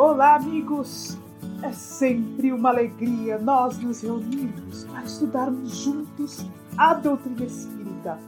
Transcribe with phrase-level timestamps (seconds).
[0.00, 1.18] Olá, amigos!
[1.62, 8.18] É sempre uma alegria nós nos reunirmos para estudarmos juntos a doutrina espírita.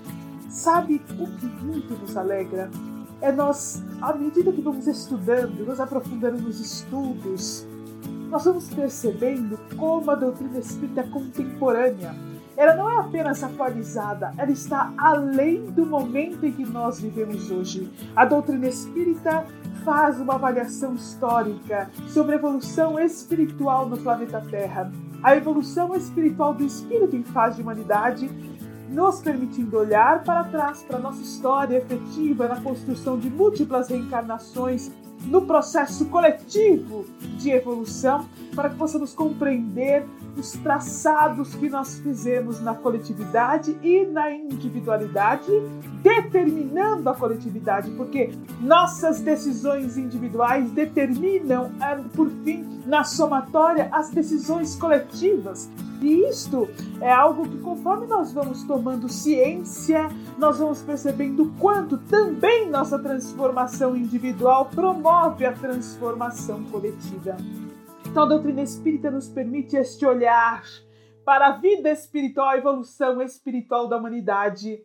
[0.51, 2.71] Sabe o que muito nos alegra?
[3.23, 7.67] É nós, à medida que vamos estudando, nos aprofundando nos estudos,
[8.29, 12.15] nós vamos percebendo como a doutrina espírita é contemporânea.
[12.55, 17.91] Ela não é apenas atualizada, ela está além do momento em que nós vivemos hoje.
[18.15, 19.47] A doutrina espírita
[19.85, 24.91] faz uma avaliação histórica sobre a evolução espiritual no planeta Terra,
[25.23, 28.31] a evolução espiritual do espírito em fase de humanidade,
[28.89, 34.91] nos permitindo olhar para trás para nossa história efetiva na construção de múltiplas reencarnações
[35.25, 37.07] no processo coletivo
[37.39, 40.05] de evolução, para que possamos compreender
[40.37, 45.51] os traçados que nós fizemos na coletividade e na individualidade,
[46.03, 48.31] determinando a coletividade, porque
[48.61, 51.71] nossas decisões individuais determinam,
[52.15, 55.69] por fim, na somatória, as decisões coletivas.
[56.03, 56.69] Isto
[57.01, 63.97] é algo que, conforme nós vamos tomando ciência, nós vamos percebendo quanto também nossa transformação
[63.97, 67.37] individual promove a transformação coletiva.
[68.05, 70.65] Então, a doutrina espírita nos permite este olhar
[71.25, 74.85] para a vida espiritual, a evolução espiritual da humanidade.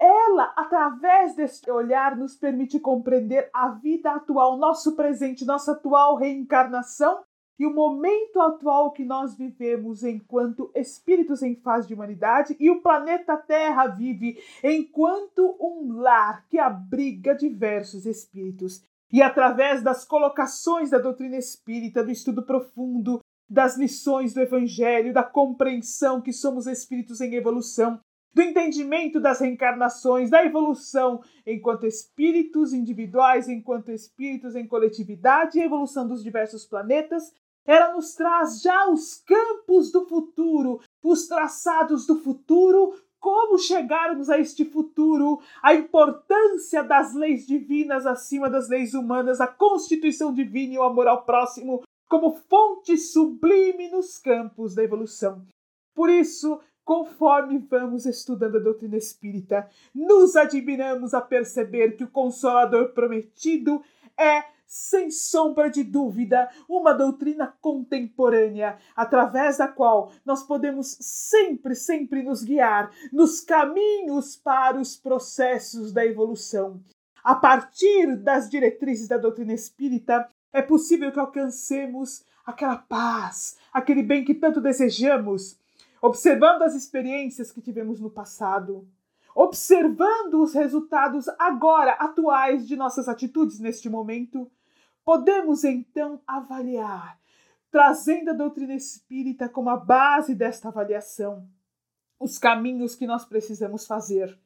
[0.00, 7.22] Ela, através deste olhar, nos permite compreender a vida atual, nosso presente, nossa atual reencarnação
[7.58, 12.80] e o momento atual que nós vivemos enquanto espíritos em fase de humanidade e o
[12.80, 18.84] planeta Terra vive enquanto um lar que abriga diversos espíritos.
[19.12, 25.22] E através das colocações da doutrina espírita, do estudo profundo, das lições do Evangelho, da
[25.22, 28.00] compreensão que somos espíritos em evolução,
[28.34, 36.08] do entendimento das reencarnações, da evolução enquanto espíritos individuais, enquanto espíritos em coletividade a evolução
[36.08, 37.32] dos diversos planetas,
[37.66, 44.38] ela nos traz já os campos do futuro, os traçados do futuro como chegarmos a
[44.38, 50.78] este futuro, a importância das leis divinas acima das leis humanas, a constituição divina e
[50.78, 55.42] o amor ao próximo como fonte sublime nos campos da evolução.
[55.94, 62.90] Por isso, conforme vamos estudando a doutrina espírita, nos admiramos a perceber que o Consolador
[62.92, 63.82] prometido
[64.18, 72.22] é sem sombra de dúvida, uma doutrina contemporânea, através da qual nós podemos sempre, sempre
[72.22, 76.80] nos guiar nos caminhos para os processos da evolução.
[77.22, 84.24] A partir das diretrizes da doutrina espírita, é possível que alcancemos aquela paz, aquele bem
[84.24, 85.58] que tanto desejamos,
[86.02, 88.86] observando as experiências que tivemos no passado,
[89.34, 94.50] observando os resultados agora atuais de nossas atitudes neste momento,
[95.04, 97.18] podemos então avaliar,
[97.70, 101.48] trazendo a doutrina espírita como a base desta avaliação,
[102.18, 104.38] os caminhos que nós precisamos fazer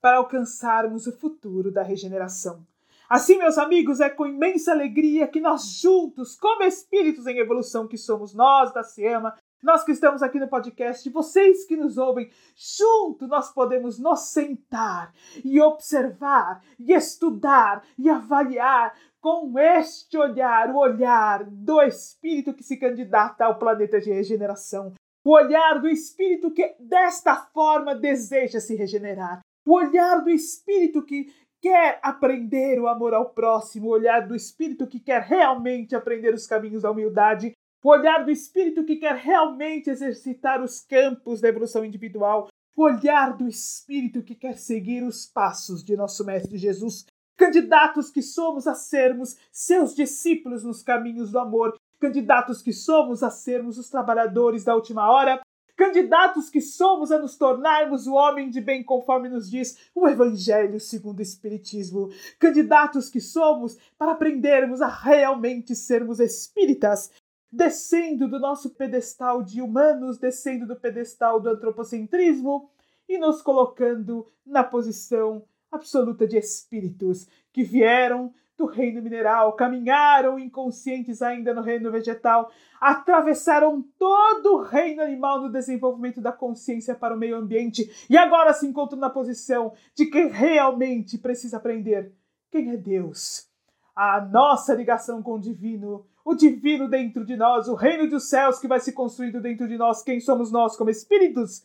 [0.00, 2.64] para alcançarmos o futuro da regeneração.
[3.08, 7.96] Assim, meus amigos, é com imensa alegria que nós juntos, como espíritos em evolução que
[7.96, 13.26] somos nós da SEAMA, nós que estamos aqui no podcast, vocês que nos ouvem, junto
[13.26, 15.12] nós podemos nos sentar
[15.44, 22.76] e observar, e estudar, e avaliar com este olhar, o olhar do espírito que se
[22.76, 24.94] candidata ao planeta de regeneração,
[25.24, 31.34] o olhar do espírito que desta forma deseja se regenerar, o olhar do espírito que
[31.60, 36.46] quer aprender o amor ao próximo, o olhar do espírito que quer realmente aprender os
[36.46, 41.84] caminhos da humildade, o olhar do espírito que quer realmente exercitar os campos da evolução
[41.84, 47.06] individual, o olhar do espírito que quer seguir os passos de nosso Mestre Jesus,
[47.36, 53.30] candidatos que somos a sermos seus discípulos nos caminhos do amor, candidatos que somos a
[53.30, 55.40] sermos os trabalhadores da última hora,
[55.76, 60.80] candidatos que somos a nos tornarmos o homem de bem, conforme nos diz o Evangelho
[60.80, 62.08] segundo o Espiritismo,
[62.38, 67.10] candidatos que somos para aprendermos a realmente sermos espíritas,
[67.50, 72.70] descendo do nosso pedestal de humanos, descendo do pedestal do antropocentrismo
[73.08, 81.20] e nos colocando na posição absoluta de espíritos que vieram do reino mineral, caminharam inconscientes
[81.20, 82.50] ainda no reino vegetal,
[82.80, 88.54] atravessaram todo o reino animal no desenvolvimento da consciência para o meio ambiente e agora
[88.54, 92.12] se encontram na posição de quem realmente precisa aprender
[92.50, 93.46] quem é Deus.
[93.94, 98.58] A nossa ligação com o divino, o divino dentro de nós, o reino dos céus
[98.58, 101.64] que vai se construindo dentro de nós, quem somos nós como espíritos,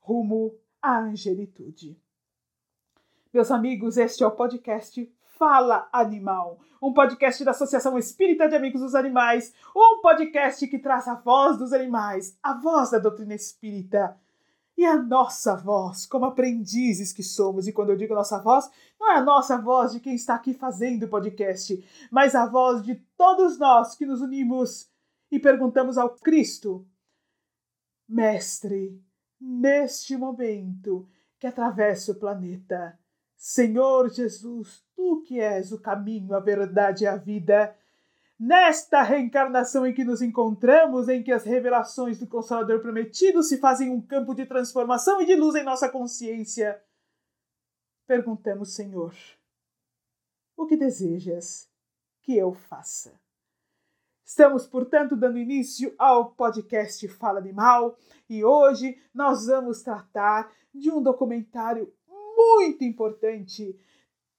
[0.00, 1.96] rumo à angelitude.
[3.32, 8.80] Meus amigos, este é o podcast Fala Animal, um podcast da Associação Espírita de Amigos
[8.80, 14.18] dos Animais, um podcast que traz a voz dos animais, a voz da doutrina espírita
[14.76, 17.66] e a nossa voz, como aprendizes que somos.
[17.66, 18.70] E quando eu digo nossa voz,
[19.00, 22.82] não é a nossa voz de quem está aqui fazendo o podcast, mas a voz
[22.82, 24.90] de todos nós que nos unimos
[25.30, 26.86] e perguntamos ao Cristo:
[28.06, 29.02] Mestre,
[29.40, 31.08] neste momento
[31.38, 32.98] que atravessa o planeta,
[33.36, 37.74] Senhor Jesus, tu que és o caminho, a verdade e a vida,
[38.38, 43.90] nesta reencarnação em que nos encontramos, em que as revelações do Consolador prometido se fazem
[43.90, 46.82] um campo de transformação e de luz em nossa consciência,
[48.06, 49.14] perguntamos, Senhor,
[50.56, 51.68] o que desejas
[52.22, 53.18] que eu faça?
[54.24, 57.96] Estamos, portanto, dando início ao podcast Fala Animal
[58.28, 61.94] e hoje nós vamos tratar de um documentário
[62.36, 63.78] muito importante,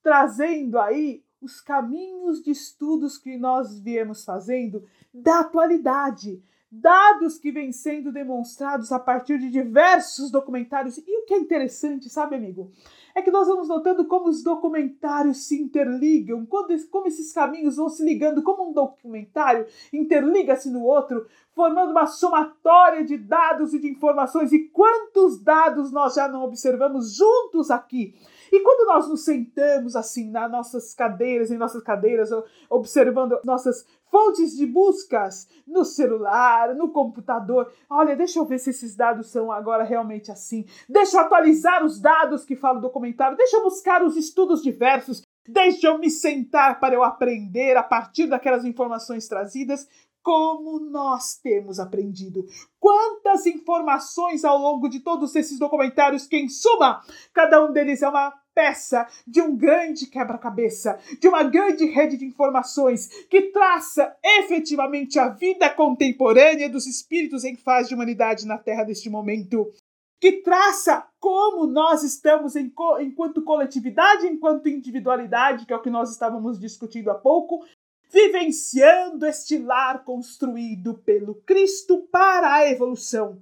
[0.03, 7.71] trazendo aí os caminhos de estudos que nós viemos fazendo da atualidade, dados que vêm
[7.71, 10.97] sendo demonstrados a partir de diversos documentários.
[10.97, 12.71] E o que é interessante, sabe, amigo?
[13.15, 18.03] É que nós vamos notando como os documentários se interligam, como esses caminhos vão se
[18.03, 24.51] ligando, como um documentário interliga-se no outro, formando uma somatória de dados e de informações.
[24.51, 28.13] E quantos dados nós já não observamos juntos aqui?
[28.57, 32.31] E quando nós nos sentamos assim nas nossas cadeiras, em nossas cadeiras,
[32.67, 38.95] observando nossas fontes de buscas no celular, no computador, olha, deixa eu ver se esses
[38.95, 40.65] dados são agora realmente assim.
[40.89, 45.21] Deixa eu atualizar os dados que falo do comentário, deixa eu buscar os estudos diversos,
[45.47, 49.87] deixa eu me sentar para eu aprender a partir daquelas informações trazidas.
[50.23, 52.43] Como nós temos aprendido.
[52.79, 56.27] Quantas informações ao longo de todos esses documentários?
[56.27, 57.01] Que, em suma,
[57.33, 62.25] cada um deles é uma peça de um grande quebra-cabeça, de uma grande rede de
[62.25, 68.83] informações que traça efetivamente a vida contemporânea dos espíritos em fase de humanidade na Terra
[68.83, 69.71] neste momento.
[70.19, 76.59] Que traça como nós estamos enquanto coletividade, enquanto individualidade, que é o que nós estávamos
[76.59, 77.63] discutindo há pouco,
[78.11, 83.39] vivenciando este lar construído pelo Cristo para a evolução.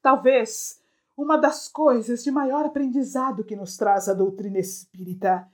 [0.00, 0.81] Talvez
[1.16, 5.48] uma das coisas de maior aprendizado que nos traz a doutrina espírita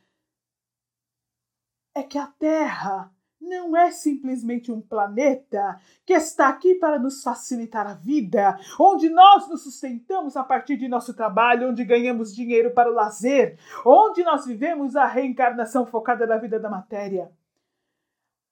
[1.94, 7.86] é que a Terra não é simplesmente um planeta que está aqui para nos facilitar
[7.86, 12.90] a vida, onde nós nos sustentamos a partir de nosso trabalho, onde ganhamos dinheiro para
[12.90, 17.32] o lazer, onde nós vivemos a reencarnação focada na vida da matéria.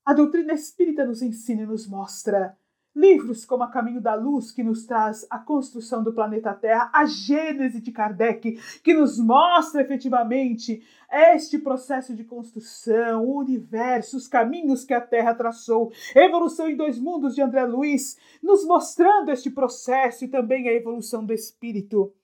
[0.04, 2.56] A doutrina espírita nos ensina e nos mostra.
[2.96, 7.04] Livros como A Caminho da Luz, que nos traz a construção do planeta Terra, a
[7.04, 10.82] Gênese de Kardec, que nos mostra efetivamente
[11.12, 16.98] este processo de construção, o universo, os caminhos que a Terra traçou, Evolução em Dois
[16.98, 22.14] Mundos de André Luiz, nos mostrando este processo e também a evolução do espírito.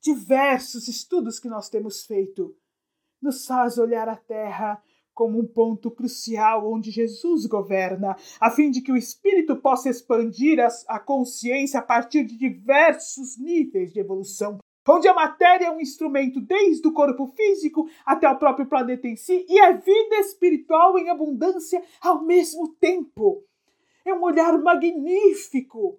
[0.00, 2.56] Diversos estudos que nós temos feito
[3.20, 4.80] nos faz olhar a Terra
[5.16, 10.58] como um ponto crucial onde Jesus governa, a fim de que o espírito possa expandir
[10.86, 16.38] a, consciência a partir de diversos níveis de evolução, onde a matéria é um instrumento
[16.38, 21.08] desde o corpo físico até o próprio planeta em si e a vida espiritual em
[21.08, 23.42] abundância ao mesmo tempo.
[24.04, 25.98] É um olhar magnífico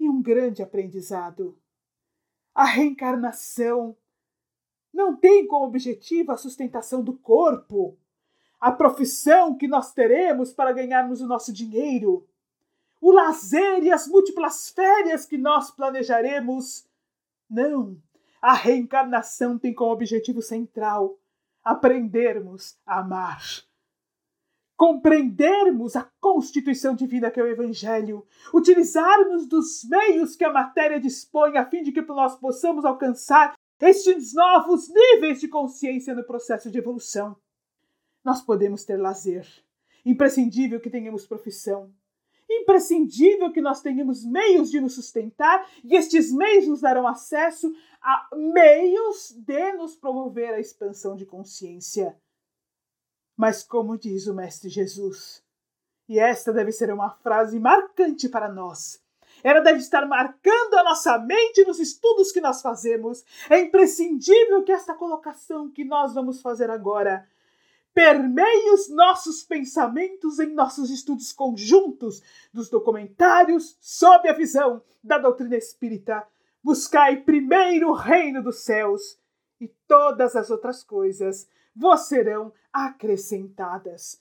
[0.00, 1.58] e um grande aprendizado.
[2.54, 3.94] A reencarnação
[4.90, 7.98] não tem como objetivo a sustentação do corpo,
[8.62, 12.24] a profissão que nós teremos para ganharmos o nosso dinheiro,
[13.00, 16.86] o lazer e as múltiplas férias que nós planejaremos.
[17.50, 18.00] Não,
[18.40, 21.18] a reencarnação tem como objetivo central
[21.64, 23.42] aprendermos a amar.
[24.76, 31.58] Compreendermos a constituição divina que é o Evangelho, utilizarmos dos meios que a matéria dispõe
[31.58, 36.78] a fim de que nós possamos alcançar estes novos níveis de consciência no processo de
[36.78, 37.36] evolução
[38.24, 39.46] nós podemos ter lazer.
[40.04, 41.92] Imprescindível que tenhamos profissão.
[42.48, 48.28] Imprescindível que nós tenhamos meios de nos sustentar e estes meios nos darão acesso a
[48.36, 52.16] meios de nos promover a expansão de consciência.
[53.36, 55.42] Mas, como diz o Mestre Jesus,
[56.08, 59.02] e esta deve ser uma frase marcante para nós,
[59.42, 63.24] ela deve estar marcando a nossa mente nos estudos que nós fazemos.
[63.50, 67.26] É imprescindível que esta colocação que nós vamos fazer agora
[67.94, 72.22] permeie os nossos pensamentos em nossos estudos conjuntos
[72.52, 76.26] dos documentários sob a visão da doutrina espírita.
[76.62, 79.18] Buscai primeiro o reino dos céus
[79.60, 84.20] e todas as outras coisas vos serão acrescentadas.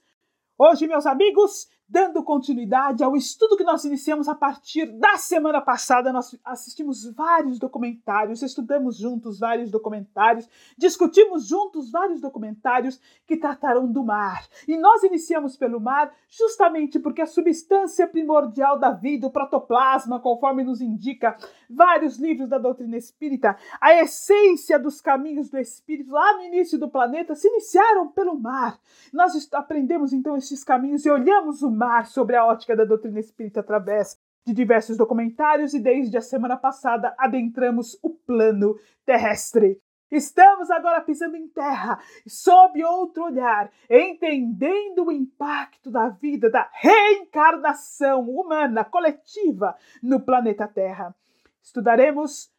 [0.57, 6.13] Hoje, meus amigos, dando continuidade ao estudo que nós iniciamos a partir da semana passada.
[6.13, 14.05] Nós assistimos vários documentários, estudamos juntos vários documentários, discutimos juntos vários documentários que tratarão do
[14.05, 14.47] mar.
[14.65, 20.63] E nós iniciamos pelo mar justamente porque a substância primordial da vida, o protoplasma, conforme
[20.63, 21.35] nos indica
[21.69, 26.89] vários livros da doutrina espírita, a essência dos caminhos do espírito lá no início do
[26.89, 28.79] planeta se iniciaram pelo mar.
[29.11, 34.17] Nós aprendemos então esses caminhos e olhamos o sobre a ótica da doutrina espírita através
[34.45, 39.79] de diversos documentários e desde a semana passada adentramos o plano terrestre.
[40.11, 41.97] Estamos agora pisando em terra,
[42.27, 49.73] sob outro olhar, entendendo o impacto da vida, da reencarnação humana coletiva
[50.03, 51.15] no planeta Terra.
[51.63, 52.51] Estudaremos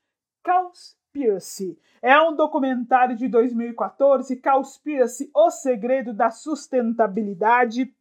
[0.42, 1.78] Cowspiracy.
[2.00, 7.94] É um documentário de 2014, Cowspiracy, O Segredo da Sustentabilidade.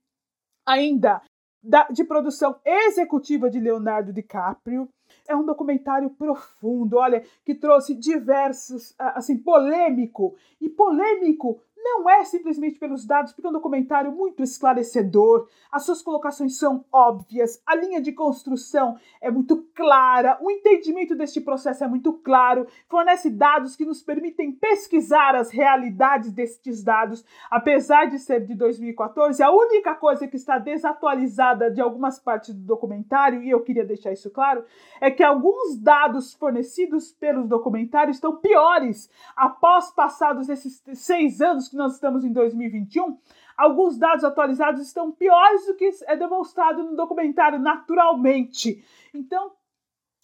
[0.66, 1.22] Ainda
[1.64, 4.90] da, de produção executiva de Leonardo DiCaprio.
[5.28, 10.36] É um documentário profundo, olha, que trouxe diversos, assim, polêmico.
[10.60, 16.02] E polêmico não é simplesmente pelos dados, porque é um documentário muito esclarecedor, as suas
[16.02, 21.88] colocações são óbvias, a linha de construção é muito clara, o entendimento deste processo é
[21.88, 28.46] muito claro, fornece dados que nos permitem pesquisar as realidades destes dados, apesar de ser
[28.46, 33.62] de 2014, a única coisa que está desatualizada de algumas partes do documentário, e eu
[33.62, 34.64] queria deixar isso claro,
[35.00, 39.10] é que alguns dados fornecidos pelos documentários estão piores.
[39.36, 43.18] Após passados esses seis anos que nós estamos em 2021,
[43.58, 48.86] alguns dados atualizados estão piores do que é demonstrado no documentário naturalmente.
[49.14, 49.54] Então,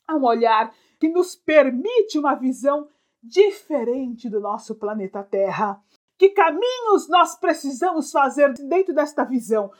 [0.10, 2.88] é um olhar que nos permite uma visão
[3.22, 5.82] diferente do nosso planeta Terra.
[6.18, 9.72] Que caminhos nós precisamos fazer dentro desta visão?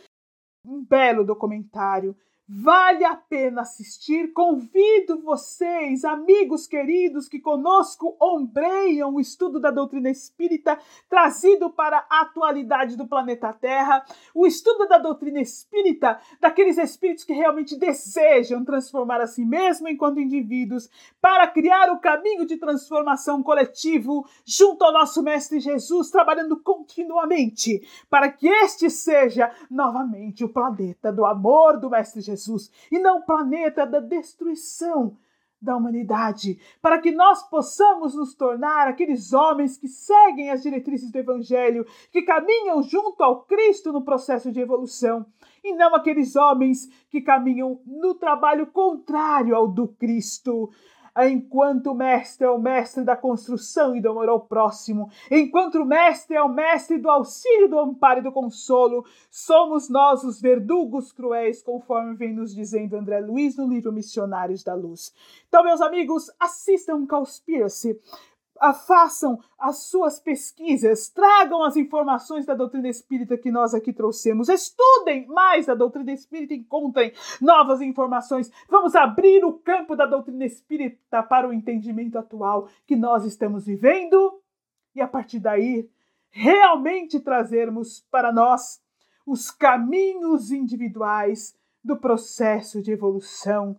[0.66, 2.16] Um belo documentário
[2.50, 4.32] Vale a pena assistir.
[4.32, 12.22] Convido vocês, amigos queridos, que conosco ombreiam o estudo da doutrina espírita trazido para a
[12.22, 14.02] atualidade do planeta Terra,
[14.34, 20.22] o estudo da doutrina espírita daqueles espíritos que realmente desejam transformar a si mesmo enquanto
[20.22, 20.90] indivíduos
[21.20, 28.32] para criar o caminho de transformação coletivo junto ao nosso mestre Jesus, trabalhando continuamente para
[28.32, 33.86] que este seja novamente o planeta do amor do mestre Jesus Jesus e não planeta
[33.86, 35.18] da destruição
[35.62, 41.18] da humanidade, para que nós possamos nos tornar aqueles homens que seguem as diretrizes do
[41.18, 45.26] Evangelho, que caminham junto ao Cristo no processo de evolução,
[45.64, 50.70] e não aqueles homens que caminham no trabalho contrário ao do Cristo,
[51.26, 55.86] enquanto o mestre é o mestre da construção e do amor ao próximo, enquanto o
[55.86, 61.12] mestre é o mestre do auxílio, do amparo e do consolo, somos nós os verdugos
[61.12, 65.14] cruéis, conforme vem nos dizendo André Luiz no livro Missionários da Luz.
[65.48, 68.00] Então, meus amigos, assistam Conspiracy
[68.86, 75.28] façam as suas pesquisas, tragam as informações da doutrina espírita que nós aqui trouxemos, estudem
[75.28, 77.12] mais a doutrina espírita, encontrem
[77.42, 78.52] novas informações.
[78.70, 84.42] Vamos abrir o campo da doutrina espírita para o entendimento atual que nós estamos vivendo
[84.96, 85.90] e a partir daí
[86.30, 88.82] realmente trazermos para nós
[89.26, 93.78] os caminhos individuais do processo de evolução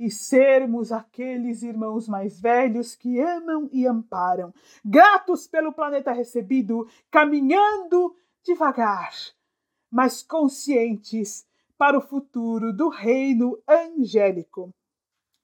[0.00, 4.50] e sermos aqueles irmãos mais velhos que amam e amparam,
[4.82, 9.12] gratos pelo planeta recebido, caminhando devagar,
[9.90, 14.74] mas conscientes para o futuro do reino angélico.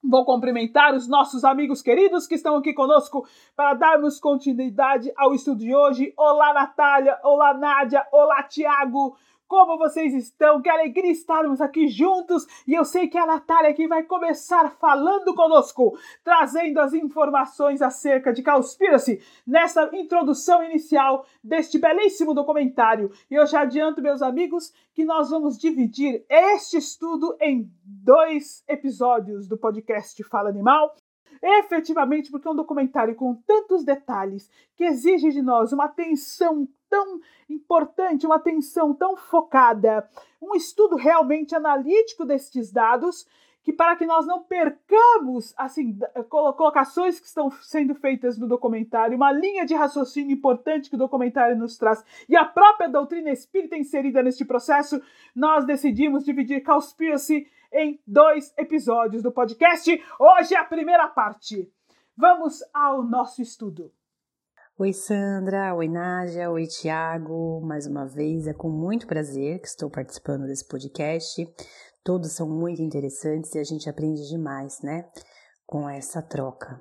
[0.03, 5.59] Vou cumprimentar os nossos amigos queridos que estão aqui conosco para darmos continuidade ao estudo
[5.59, 6.15] de hoje.
[6.17, 7.19] Olá, Natália.
[7.25, 8.07] Olá, Nádia.
[8.13, 9.17] Olá, Tiago.
[9.49, 10.61] Como vocês estão?
[10.61, 12.47] Que alegria estarmos aqui juntos!
[12.67, 18.33] E eu sei que a Natália aqui vai começar falando conosco, trazendo as informações acerca
[18.33, 23.13] de Cowspiracy nessa introdução inicial deste belíssimo documentário.
[23.31, 29.47] E eu já adianto, meus amigos, que nós vamos dividir este estudo em dois episódios
[29.47, 30.95] do podcast Fala Animal
[31.47, 37.21] efetivamente porque é um documentário com tantos detalhes que exige de nós uma atenção tão
[37.49, 40.09] importante, uma atenção tão focada,
[40.41, 43.27] um estudo realmente analítico destes dados,
[43.63, 45.99] que para que nós não percamos assim
[46.29, 51.57] colocações que estão sendo feitas no documentário, uma linha de raciocínio importante que o documentário
[51.57, 55.03] nos traz e a própria doutrina espírita inserida neste processo,
[55.35, 59.91] nós decidimos dividir Cowspiracy em dois episódios do podcast.
[60.19, 61.71] Hoje é a primeira parte.
[62.17, 63.93] Vamos ao nosso estudo.
[64.79, 67.61] Oi Sandra, oi Nádia, oi Tiago.
[67.61, 71.47] Mais uma vez é com muito prazer que estou participando desse podcast.
[72.03, 75.11] Todos são muito interessantes e a gente aprende demais, né?
[75.67, 76.81] Com essa troca.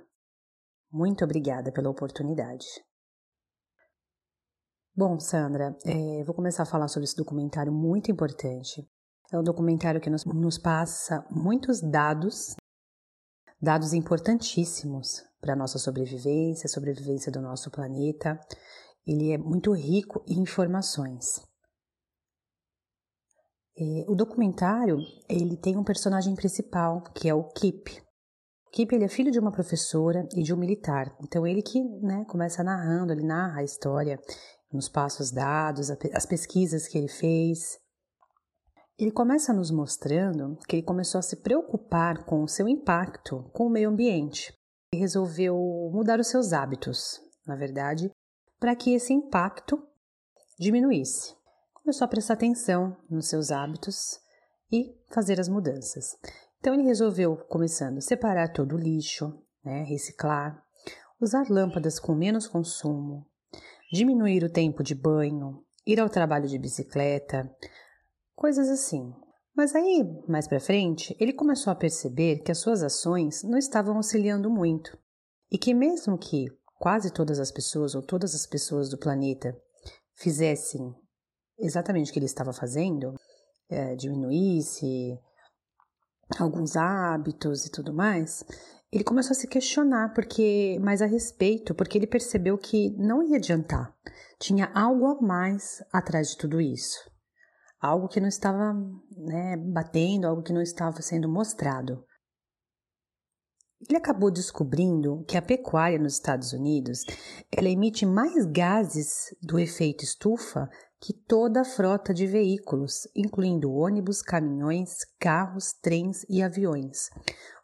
[0.90, 2.66] Muito obrigada pela oportunidade.
[4.96, 8.90] Bom, Sandra, é, vou começar a falar sobre esse documentário muito importante.
[9.32, 12.55] É um documentário que nos, nos passa muitos dados,
[13.62, 18.39] dados importantíssimos para a nossa sobrevivência, sobrevivência do nosso planeta.
[19.05, 21.41] Ele é muito rico em informações.
[23.77, 27.91] É, o documentário ele tem um personagem principal que é o Kip.
[28.67, 31.15] O Kip ele é filho de uma professora e de um militar.
[31.22, 34.20] Então ele que né, começa narrando, ele narra a história
[34.72, 37.77] nos passos dados, as pesquisas que ele fez.
[38.98, 43.68] Ele começa nos mostrando que ele começou a se preocupar com o seu impacto com
[43.68, 44.54] o meio ambiente
[44.96, 45.56] resolveu
[45.94, 48.10] mudar os seus hábitos, na verdade,
[48.60, 49.82] para que esse impacto
[50.60, 51.36] diminuísse.
[51.74, 54.20] Começou a prestar atenção nos seus hábitos
[54.72, 56.18] e fazer as mudanças.
[56.60, 59.32] Então ele resolveu, começando, separar todo o lixo,
[59.64, 60.64] né, reciclar,
[61.22, 63.28] usar lâmpadas com menos consumo,
[63.92, 67.48] diminuir o tempo de banho, ir ao trabalho de bicicleta,
[68.36, 69.13] coisas assim.
[69.56, 73.96] Mas aí, mais para frente, ele começou a perceber que as suas ações não estavam
[73.96, 74.98] auxiliando muito
[75.50, 79.58] e que mesmo que quase todas as pessoas ou todas as pessoas do planeta
[80.18, 80.94] fizessem
[81.58, 83.13] exatamente o que ele estava fazendo,
[83.70, 85.18] é, diminuísse
[86.38, 88.44] alguns hábitos e tudo mais,
[88.92, 93.38] ele começou a se questionar porque mais a respeito, porque ele percebeu que não ia
[93.38, 93.96] adiantar.
[94.38, 97.14] Tinha algo a mais atrás de tudo isso
[97.86, 98.74] algo que não estava
[99.15, 102.04] né, batendo, algo que não estava sendo mostrado.
[103.88, 107.01] Ele acabou descobrindo que a pecuária nos Estados Unidos
[107.51, 110.68] ela emite mais gases do efeito estufa
[111.00, 117.10] que toda a frota de veículos, incluindo ônibus, caminhões, carros, trens e aviões.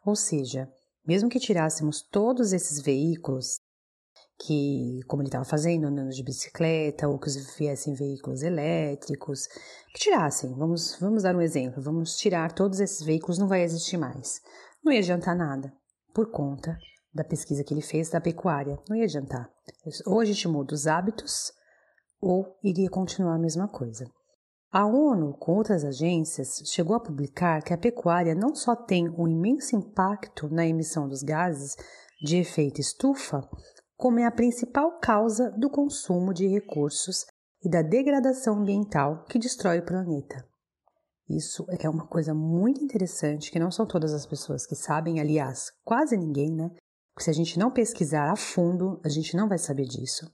[0.04, 0.70] Ou seja,
[1.04, 3.58] mesmo que tirássemos todos esses veículos
[4.38, 9.46] que, como ele estava fazendo, andando de bicicleta, ou que viessem veículos elétricos,
[9.92, 10.52] que tirassem.
[10.54, 11.82] Vamos, vamos dar um exemplo.
[11.82, 14.40] Vamos tirar todos esses veículos, não vai existir mais.
[14.84, 15.72] Não ia adiantar nada,
[16.12, 16.76] por conta
[17.14, 18.78] da pesquisa que ele fez da pecuária.
[18.88, 19.48] Não ia adiantar.
[20.06, 21.52] Ou a gente muda os hábitos,
[22.20, 24.04] ou iria continuar a mesma coisa.
[24.72, 29.28] A ONU, com outras agências, chegou a publicar que a pecuária não só tem um
[29.28, 31.76] imenso impacto na emissão dos gases
[32.22, 33.46] de efeito estufa,
[33.96, 37.24] como é a principal causa do consumo de recursos
[37.64, 40.44] e da degradação ambiental que destrói o planeta.
[41.28, 45.70] Isso é uma coisa muito interessante que não são todas as pessoas que sabem, aliás,
[45.84, 46.70] quase ninguém, né?
[47.14, 50.30] Porque se a gente não pesquisar a fundo, a gente não vai saber disso.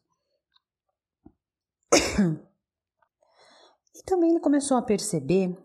[3.94, 5.56] E também ele começou a perceber,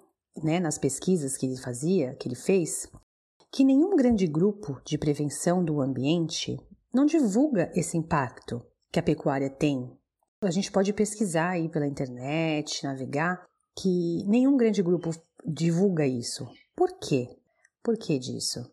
[0.44, 2.92] né, nas pesquisas que ele fazia, que ele fez,
[3.52, 6.58] que nenhum grande grupo de prevenção do ambiente
[6.94, 9.92] não divulga esse impacto que a pecuária tem.
[10.42, 15.10] A gente pode pesquisar aí pela internet, navegar, que nenhum grande grupo
[15.46, 16.48] divulga isso.
[16.76, 17.28] Por quê?
[17.82, 18.72] Por que disso?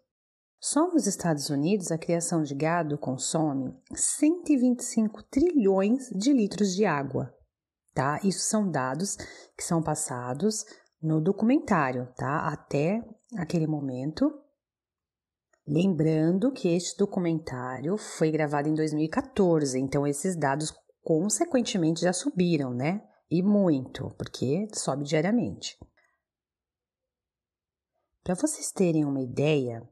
[0.61, 7.35] Só nos Estados Unidos a criação de gado consome 125 trilhões de litros de água,
[7.95, 8.21] tá?
[8.23, 9.17] Isso são dados
[9.57, 10.67] que são passados
[11.03, 12.49] no documentário, tá?
[12.49, 13.03] Até
[13.39, 14.31] aquele momento
[15.73, 23.01] Lembrando que este documentário foi gravado em 2014, então esses dados consequentemente já subiram, né?
[23.31, 25.79] E muito, porque sobe diariamente.
[28.25, 29.89] Para vocês terem uma ideia,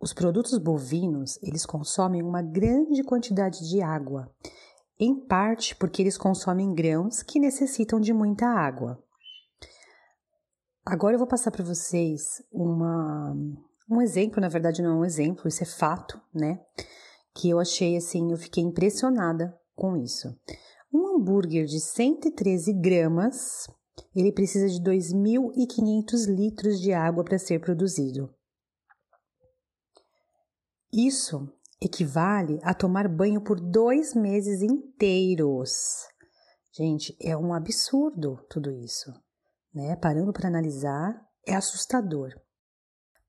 [0.00, 4.34] os produtos bovinos, eles consomem uma grande quantidade de água,
[4.98, 8.98] em parte porque eles consomem grãos que necessitam de muita água.
[10.86, 13.36] Agora eu vou passar para vocês uma
[13.88, 16.60] um exemplo, na verdade não é um exemplo, isso é fato, né?
[17.34, 20.28] Que eu achei assim, eu fiquei impressionada com isso.
[20.92, 23.66] Um hambúrguer de 113 gramas,
[24.14, 28.34] ele precisa de 2.500 litros de água para ser produzido.
[30.92, 31.48] Isso
[31.80, 36.06] equivale a tomar banho por dois meses inteiros.
[36.72, 39.12] Gente, é um absurdo tudo isso,
[39.74, 39.96] né?
[39.96, 42.32] Parando para analisar, é assustador.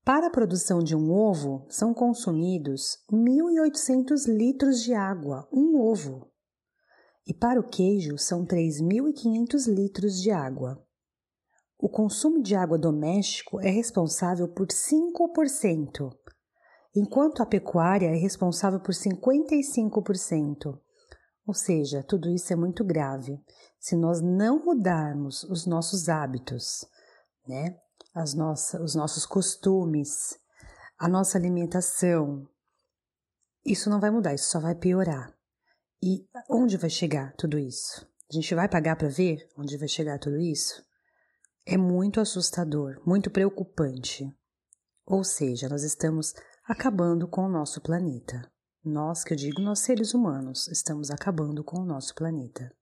[0.04, 6.30] Para a produção de um ovo, são consumidos 1.800 litros de água, um ovo.
[7.26, 10.82] E para o queijo, são 3.500 litros de água.
[11.78, 16.10] O consumo de água doméstico é responsável por 5%,
[16.96, 20.78] enquanto a pecuária é responsável por 55%.
[21.46, 23.38] Ou seja, tudo isso é muito grave.
[23.78, 26.86] Se nós não mudarmos os nossos hábitos,
[27.46, 27.76] né?
[28.14, 30.38] As nossas, os nossos costumes,
[30.98, 32.48] a nossa alimentação,
[33.64, 35.32] isso não vai mudar, isso só vai piorar.
[36.02, 38.06] E onde vai chegar tudo isso?
[38.30, 40.84] A gente vai pagar para ver onde vai chegar tudo isso?
[41.66, 44.32] É muito assustador, muito preocupante.
[45.04, 48.50] Ou seja, nós estamos acabando com o nosso planeta.
[48.82, 52.74] Nós, que eu digo, nós seres humanos, estamos acabando com o nosso planeta.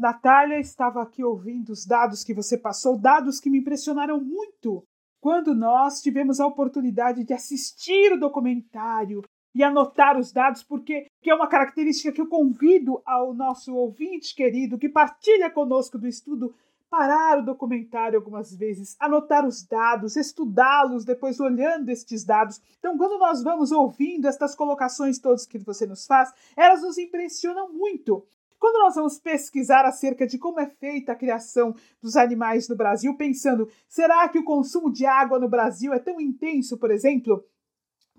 [0.00, 4.82] Natália estava aqui ouvindo os dados que você passou, dados que me impressionaram muito
[5.20, 9.22] quando nós tivemos a oportunidade de assistir o documentário
[9.54, 14.34] e anotar os dados, porque que é uma característica que eu convido ao nosso ouvinte
[14.34, 16.54] querido que partilha conosco do estudo
[16.88, 22.58] parar o documentário algumas vezes, anotar os dados, estudá-los, depois olhando estes dados.
[22.78, 27.70] Então, quando nós vamos ouvindo estas colocações todas que você nos faz, elas nos impressionam
[27.70, 28.26] muito.
[28.60, 33.16] Quando nós vamos pesquisar acerca de como é feita a criação dos animais no Brasil,
[33.16, 37.42] pensando, será que o consumo de água no Brasil é tão intenso, por exemplo,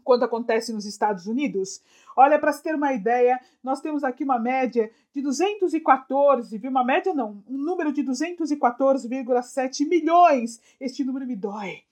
[0.04, 1.80] quanto acontece nos Estados Unidos?
[2.18, 6.72] Olha, para se ter uma ideia, nós temos aqui uma média de 214, viu?
[6.72, 10.60] Uma média não, um número de 214,7 milhões.
[10.80, 11.84] Este número me dói.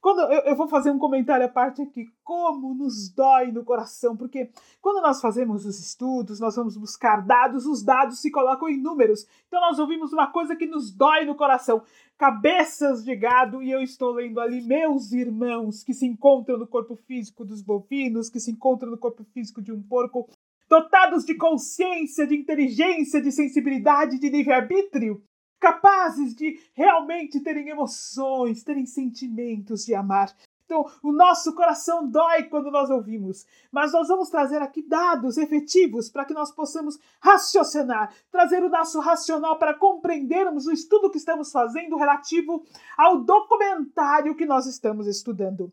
[0.00, 4.16] Quando eu, eu, vou fazer um comentário à parte aqui, como nos dói no coração,
[4.16, 4.48] porque
[4.80, 9.26] quando nós fazemos os estudos, nós vamos buscar dados, os dados se colocam em números.
[9.48, 11.82] Então nós ouvimos uma coisa que nos dói no coração.
[12.16, 16.94] Cabeças de gado, e eu estou lendo ali meus irmãos que se encontram no corpo
[16.94, 20.28] físico dos bovinos, que se encontram no corpo físico de um porco,
[20.68, 25.22] dotados de consciência, de inteligência, de sensibilidade, de livre-arbítrio,
[25.58, 30.34] capazes de realmente terem emoções, terem sentimentos de amar.
[30.68, 36.10] Então, o nosso coração dói quando nós ouvimos, mas nós vamos trazer aqui dados efetivos
[36.10, 41.50] para que nós possamos raciocinar, trazer o nosso racional para compreendermos o estudo que estamos
[41.50, 42.62] fazendo relativo
[42.98, 45.72] ao documentário que nós estamos estudando.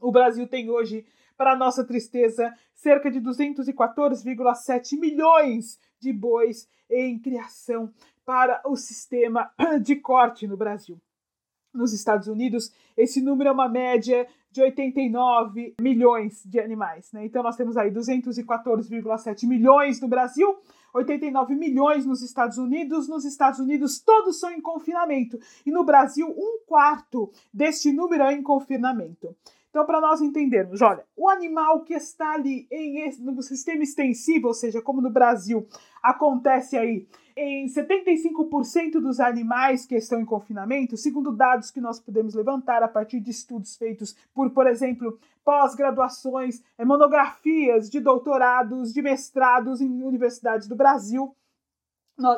[0.00, 1.04] O Brasil tem hoje,
[1.36, 7.92] para nossa tristeza, cerca de 214,7 milhões de bois em criação
[8.24, 9.50] para o sistema
[9.82, 11.00] de corte no Brasil.
[11.72, 17.10] Nos Estados Unidos, esse número é uma média de 89 milhões de animais.
[17.12, 17.26] Né?
[17.26, 20.56] Então, nós temos aí 214,7 milhões no Brasil,
[20.94, 23.08] 89 milhões nos Estados Unidos.
[23.08, 25.40] Nos Estados Unidos, todos são em confinamento.
[25.66, 29.34] E no Brasil, um quarto deste número é em confinamento.
[29.74, 34.54] Então, para nós entendermos, olha, o animal que está ali em, no sistema extensivo, ou
[34.54, 35.66] seja, como no Brasil
[36.00, 42.34] acontece aí em 75% dos animais que estão em confinamento, segundo dados que nós podemos
[42.34, 49.02] levantar a partir de estudos feitos por, por exemplo, pós-graduações, eh, monografias de doutorados, de
[49.02, 51.34] mestrados em universidades do Brasil,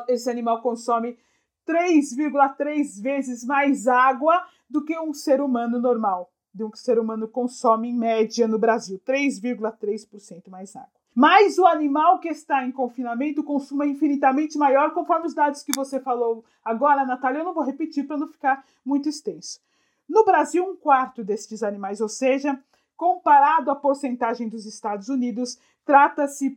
[0.07, 1.17] esse animal consome
[1.65, 7.27] 3,3 vezes mais água do que um ser humano normal do que o ser humano
[7.27, 10.89] consome em média no Brasil, 3,3% mais água.
[11.19, 15.99] Mas o animal que está em confinamento consuma infinitamente maior, conforme os dados que você
[15.99, 17.39] falou agora, Natália.
[17.39, 19.59] Eu não vou repetir para não ficar muito extenso.
[20.07, 22.63] No Brasil, um quarto destes animais, ou seja,
[22.95, 26.55] comparado à porcentagem dos Estados Unidos, trata-se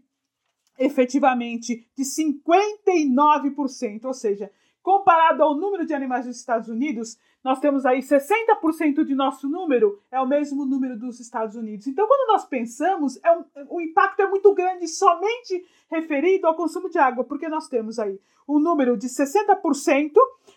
[0.78, 7.86] efetivamente de 59%, ou seja, comparado ao número de animais dos Estados Unidos, nós temos
[7.86, 11.86] aí 60% de nosso número é o mesmo número dos Estados Unidos.
[11.86, 16.90] Então, quando nós pensamos, é um, o impacto é muito grande somente referido ao consumo
[16.90, 20.12] de água, porque nós temos aí um número de 60%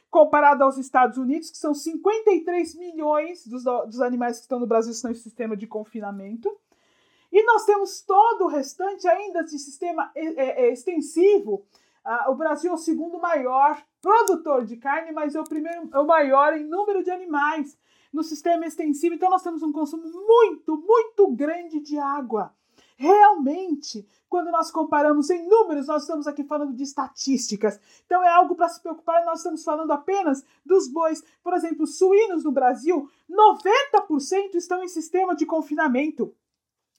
[0.09, 4.91] comparado aos Estados Unidos, que são 53 milhões dos, dos animais que estão no Brasil
[4.91, 6.55] estão em sistema de confinamento.
[7.31, 11.65] E nós temos todo o restante ainda de sistema é, é, é extensivo,
[12.05, 15.99] Uh, o Brasil é o segundo maior produtor de carne, mas é o primeiro, é
[15.99, 17.77] o maior em número de animais
[18.11, 19.15] no sistema extensivo.
[19.15, 22.53] Então nós temos um consumo muito, muito grande de água.
[22.95, 27.79] Realmente, quando nós comparamos em números, nós estamos aqui falando de estatísticas.
[28.05, 31.23] Então é algo para se preocupar, nós estamos falando apenas dos bois.
[31.43, 36.33] Por exemplo, suínos no Brasil, 90% estão em sistema de confinamento.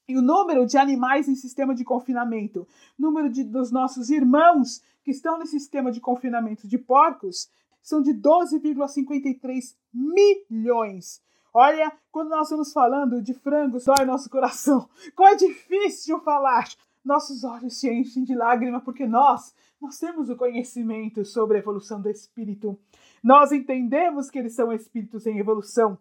[0.07, 5.11] E o número de animais em sistema de confinamento, número de, dos nossos irmãos que
[5.11, 7.51] estão nesse sistema de confinamento de porcos,
[7.83, 11.23] são de 12,53 milhões.
[11.53, 14.89] Olha, quando nós estamos falando de frangos, dói nosso coração.
[15.15, 16.67] Como é difícil falar.
[17.05, 22.01] Nossos olhos se enchem de lágrima porque nós, nós temos o conhecimento sobre a evolução
[22.01, 22.81] do espírito.
[23.23, 25.99] Nós entendemos que eles são espíritos em evolução.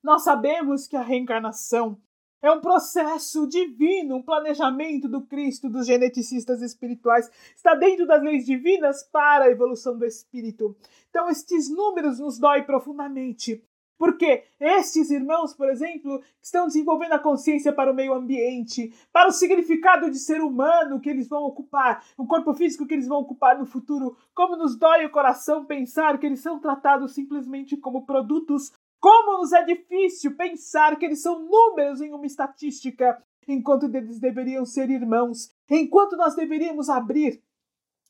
[0.00, 2.00] Nós sabemos que a reencarnação
[2.40, 7.28] É um processo divino, um planejamento do Cristo, dos geneticistas espirituais.
[7.56, 10.76] Está dentro das leis divinas para a evolução do espírito.
[11.10, 13.62] Então, estes números nos dói profundamente.
[13.98, 19.32] Porque estes irmãos, por exemplo, estão desenvolvendo a consciência para o meio ambiente, para o
[19.32, 23.58] significado de ser humano que eles vão ocupar, o corpo físico que eles vão ocupar
[23.58, 24.16] no futuro.
[24.32, 28.72] Como nos dói o coração pensar que eles são tratados simplesmente como produtos.
[29.00, 34.64] Como nos é difícil pensar que eles são números em uma estatística, enquanto eles deveriam
[34.64, 37.42] ser irmãos, enquanto nós deveríamos abrir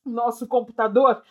[0.04, 1.22] nosso computador,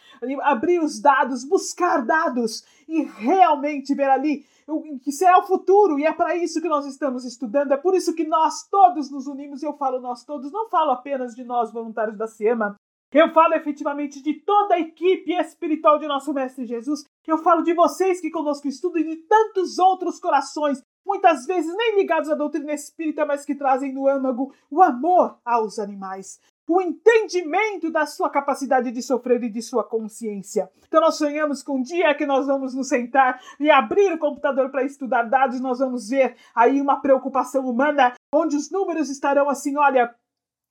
[0.43, 5.97] abrir os dados, buscar dados e realmente ver ali o que será o futuro.
[5.97, 9.27] E é para isso que nós estamos estudando, é por isso que nós todos nos
[9.27, 9.63] unimos.
[9.63, 12.75] E eu falo nós todos, não falo apenas de nós, voluntários da SEMA.
[13.13, 17.05] Eu falo efetivamente de toda a equipe espiritual de nosso Mestre Jesus.
[17.25, 21.95] Eu falo de vocês que conosco estudam e de tantos outros corações, muitas vezes nem
[21.95, 27.89] ligados à doutrina espírita, mas que trazem no âmago o amor aos animais o entendimento
[27.89, 30.69] da sua capacidade de sofrer e de sua consciência.
[30.85, 34.69] Então nós sonhamos com um dia que nós vamos nos sentar e abrir o computador
[34.69, 39.77] para estudar dados, nós vamos ver aí uma preocupação humana, onde os números estarão assim,
[39.77, 40.13] olha,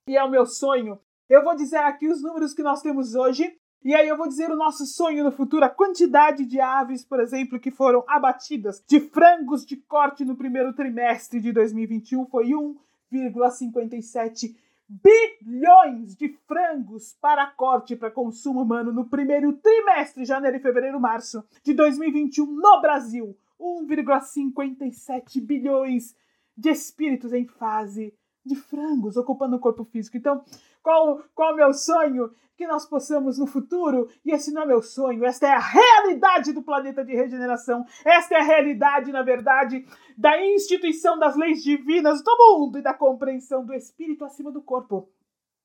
[0.07, 0.99] e é o meu sonho.
[1.29, 4.49] Eu vou dizer aqui os números que nós temos hoje, e aí eu vou dizer
[4.49, 9.01] o nosso sonho no futuro, a quantidade de aves, por exemplo, que foram abatidas, de
[9.01, 14.55] frangos de corte no primeiro trimestre de 2021 foi 1,57
[14.87, 21.43] bilhões de frangos para corte para consumo humano no primeiro trimestre, janeiro e fevereiro, março
[21.61, 23.37] de 2021 no Brasil.
[23.59, 26.15] 1,57 bilhões
[26.55, 28.13] de espíritos em fase
[28.45, 30.15] de frangos ocupando o corpo físico.
[30.15, 30.41] Então,
[30.87, 32.31] qual, qual é o meu sonho?
[32.55, 36.53] Que nós possamos no futuro, e esse não é meu sonho, esta é a realidade
[36.53, 39.85] do planeta de regeneração, esta é a realidade, na verdade,
[40.17, 45.09] da instituição das leis divinas do mundo e da compreensão do espírito acima do corpo.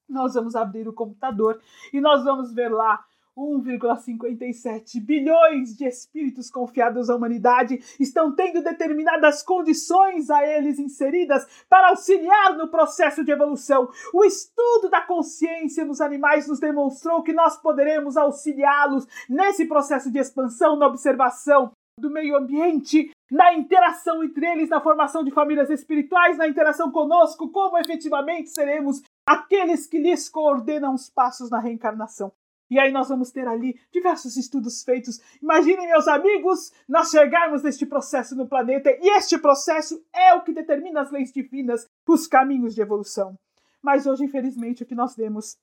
[0.08, 1.60] Nós vamos abrir o computador
[1.92, 3.04] e nós vamos ver lá
[3.36, 11.88] 1,57 bilhões de espíritos confiados à humanidade estão tendo determinadas condições a eles inseridas para
[11.88, 13.88] auxiliar no processo de evolução.
[14.12, 20.18] O estudo da consciência nos animais nos demonstrou que nós poderemos auxiliá-los nesse processo de
[20.18, 26.36] expansão, na observação do meio ambiente, na interação entre eles, na formação de famílias espirituais,
[26.36, 32.32] na interação conosco, como efetivamente seremos aqueles que lhes coordenam os passos na reencarnação.
[32.72, 35.20] E aí nós vamos ter ali diversos estudos feitos.
[35.42, 40.54] Imaginem, meus amigos, nós chegarmos neste processo no planeta e este processo é o que
[40.54, 43.38] determina as leis divinas, os caminhos de evolução.
[43.82, 45.58] Mas hoje, infelizmente, o que nós vemos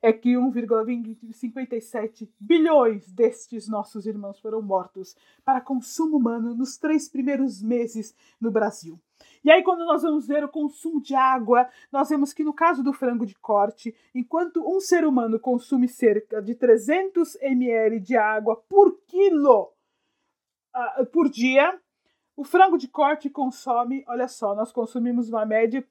[0.00, 7.60] é que 1,57 bilhões destes nossos irmãos foram mortos para consumo humano nos três primeiros
[7.60, 9.00] meses no Brasil.
[9.46, 12.82] E aí, quando nós vamos ver o consumo de água, nós vemos que no caso
[12.82, 18.56] do frango de corte, enquanto um ser humano consome cerca de 300 ml de água
[18.68, 19.72] por quilo
[20.74, 21.80] uh, por dia,
[22.36, 25.86] o frango de corte consome, olha só, nós consumimos uma média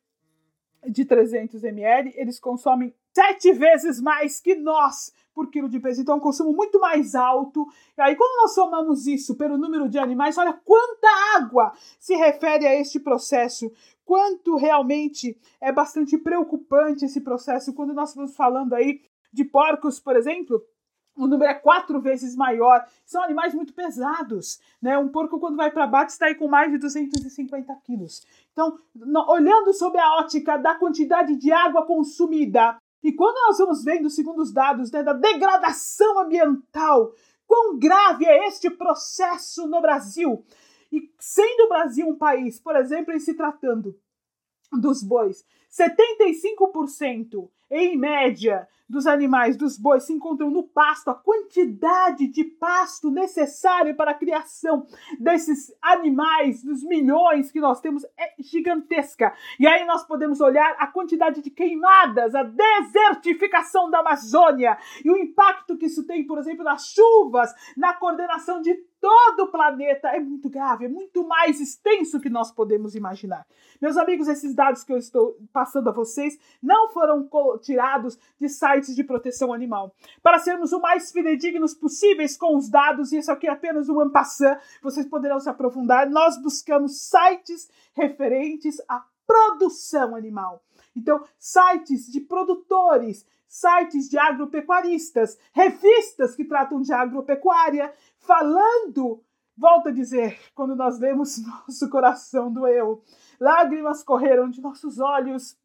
[0.85, 6.01] de 300 ml, eles consomem sete vezes mais que nós por quilo de peso.
[6.01, 7.65] Então, é um consumo muito mais alto.
[7.97, 12.67] E aí, quando nós somamos isso pelo número de animais, olha quanta água se refere
[12.67, 13.71] a este processo.
[14.05, 19.01] Quanto realmente é bastante preocupante esse processo quando nós estamos falando aí
[19.33, 20.61] de porcos, por exemplo,
[21.17, 22.85] o número é quatro vezes maior.
[23.05, 24.97] São animais muito pesados, né?
[24.97, 28.25] Um porco, quando vai para abate, está aí com mais de 250 quilos.
[28.51, 28.77] Então,
[29.27, 34.41] olhando sob a ótica da quantidade de água consumida, e quando nós vamos vendo, segundo
[34.41, 37.13] os dados, né, da degradação ambiental,
[37.45, 40.43] quão grave é este processo no Brasil,
[40.91, 43.95] e sendo o Brasil um país, por exemplo, em se tratando
[44.71, 52.27] dos bois, 75% em média dos animais, dos bois, se encontram no pasto, a quantidade
[52.27, 54.85] de pasto necessário para a criação
[55.19, 59.33] desses animais, dos milhões que nós temos, é gigantesca.
[59.59, 65.17] E aí nós podemos olhar a quantidade de queimadas, a desertificação da Amazônia e o
[65.17, 70.19] impacto que isso tem, por exemplo, nas chuvas, na coordenação de todo o planeta é
[70.19, 73.45] muito grave, é muito mais extenso que nós podemos imaginar.
[73.79, 77.29] Meus amigos, esses dados que eu estou passando a vocês não foram
[77.61, 79.93] tirados de sites de proteção animal.
[80.23, 83.99] Para sermos o mais fidedignos possíveis com os dados, e isso aqui é apenas um
[83.99, 90.63] ampassã, vocês poderão se aprofundar, nós buscamos sites referentes à produção animal.
[90.95, 93.23] Então, sites de produtores,
[93.55, 99.23] sites de agropecuaristas, revistas que tratam de agropecuária, falando,
[99.57, 103.01] volto a dizer, quando nós lemos nosso coração doeu,
[103.39, 105.57] Lágrimas correram de nossos olhos,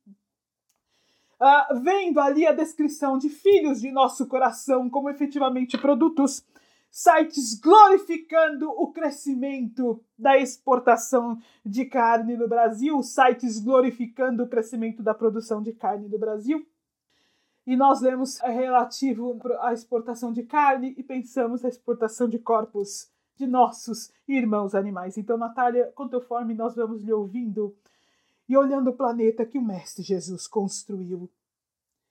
[1.40, 6.44] uh, vendo ali a descrição de filhos de nosso coração como efetivamente produtos
[6.92, 15.14] sites glorificando o crescimento da exportação de carne no Brasil, sites glorificando o crescimento da
[15.14, 16.64] produção de carne no Brasil.
[17.66, 23.46] E nós lemos relativo à exportação de carne e pensamos na exportação de corpos de
[23.46, 25.16] nossos irmãos animais.
[25.16, 27.74] Então, Natália, conforme nós vamos lhe ouvindo
[28.48, 31.30] e olhando o planeta que o Mestre Jesus construiu,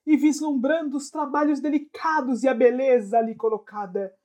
[0.06, 4.16] e vislumbrando os trabalhos delicados e a beleza ali colocada,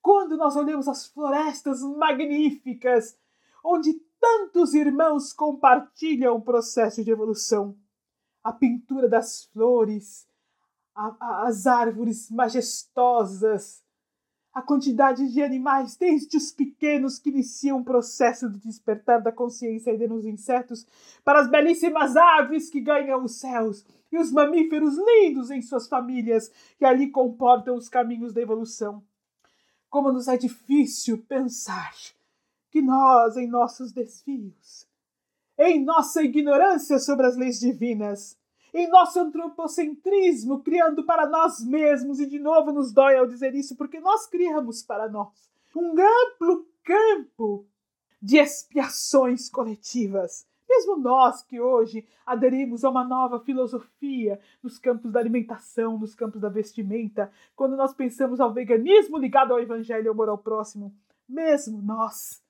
[0.00, 3.16] quando nós olhamos as florestas magníficas,
[3.62, 7.76] onde tantos irmãos compartilham o processo de evolução,
[8.42, 10.26] a pintura das flores,
[11.00, 13.82] a, a, as árvores majestosas,
[14.52, 19.92] a quantidade de animais, desde os pequenos que iniciam o processo de despertar da consciência
[19.92, 20.86] e nos insetos,
[21.24, 26.50] para as belíssimas aves que ganham os céus, e os mamíferos lindos em suas famílias
[26.76, 29.02] que ali comportam os caminhos da evolução.
[29.88, 31.94] Como nos é difícil pensar
[32.70, 34.86] que nós, em nossos desvios,
[35.56, 38.39] em nossa ignorância sobre as leis divinas,
[38.72, 43.76] em nosso antropocentrismo, criando para nós mesmos, e de novo nos dói ao dizer isso,
[43.76, 47.66] porque nós criamos para nós um amplo campo
[48.20, 50.46] de expiações coletivas.
[50.68, 56.40] Mesmo nós que hoje aderimos a uma nova filosofia nos campos da alimentação, nos campos
[56.40, 60.94] da vestimenta, quando nós pensamos ao veganismo ligado ao evangelho e ao moral próximo,
[61.28, 62.40] mesmo nós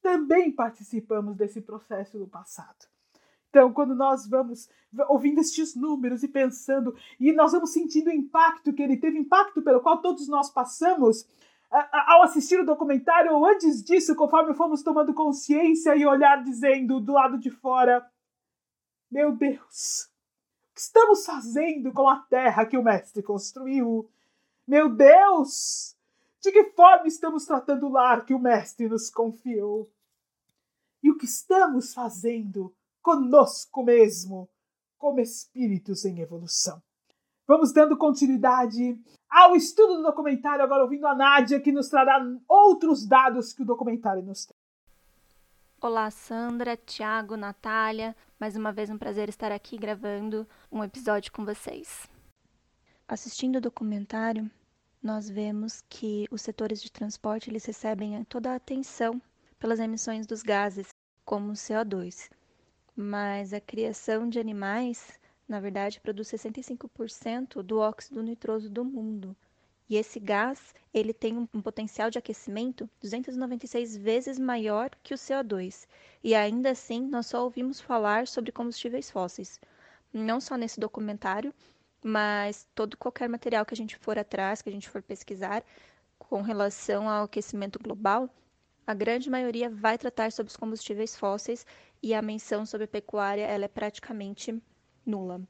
[0.00, 2.91] também participamos desse processo no passado.
[3.52, 4.66] Então, quando nós vamos
[5.10, 9.60] ouvindo estes números e pensando, e nós vamos sentindo o impacto que ele teve, impacto
[9.60, 11.28] pelo qual todos nós passamos,
[11.70, 17.12] ao assistir o documentário, ou antes disso, conforme fomos tomando consciência e olhar dizendo do
[17.12, 18.10] lado de fora:
[19.10, 20.08] Meu Deus,
[20.70, 24.08] o que estamos fazendo com a terra que o Mestre construiu?
[24.66, 25.94] Meu Deus,
[26.40, 29.90] de que forma estamos tratando o lar que o Mestre nos confiou?
[31.02, 34.48] E o que estamos fazendo conosco mesmo,
[34.96, 36.80] como espíritos em evolução?
[37.46, 43.06] Vamos dando continuidade ao estudo do documentário, agora ouvindo a Nádia, que nos trará outros
[43.06, 44.62] dados que o documentário nos traz.
[45.80, 48.14] Olá, Sandra, Tiago, Natália.
[48.38, 52.08] Mais uma vez um prazer estar aqui gravando um episódio com vocês.
[53.08, 54.48] Assistindo o documentário,
[55.02, 59.20] nós vemos que os setores de transporte eles recebem toda a atenção
[59.58, 60.88] pelas emissões dos gases,
[61.24, 62.30] como o CO2.
[62.94, 65.18] Mas a criação de animais
[65.52, 69.36] na verdade, produz 65% do óxido nitroso do mundo.
[69.86, 75.86] E esse gás, ele tem um potencial de aquecimento 296 vezes maior que o CO2.
[76.24, 79.60] E ainda assim, nós só ouvimos falar sobre combustíveis fósseis.
[80.10, 81.52] Não só nesse documentário,
[82.02, 85.62] mas todo qualquer material que a gente for atrás, que a gente for pesquisar
[86.18, 88.30] com relação ao aquecimento global,
[88.86, 91.64] a grande maioria vai tratar sobre os combustíveis fósseis
[92.02, 94.60] e a menção sobre pecuária ela é praticamente
[95.06, 95.40] nula.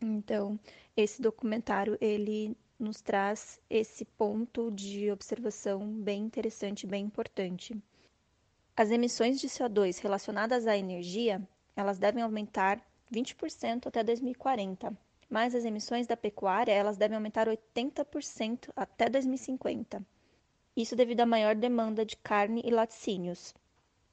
[0.00, 0.58] Então,
[0.96, 7.76] esse documentário ele nos traz esse ponto de observação bem interessante, bem importante.
[8.76, 11.40] As emissões de CO2 relacionadas à energia,
[11.76, 12.80] elas devem aumentar
[13.12, 14.96] 20% até 2040,
[15.30, 20.04] mas as emissões da pecuária, elas devem aumentar 80% até 2050.
[20.76, 23.54] Isso devido à maior demanda de carne e laticínios.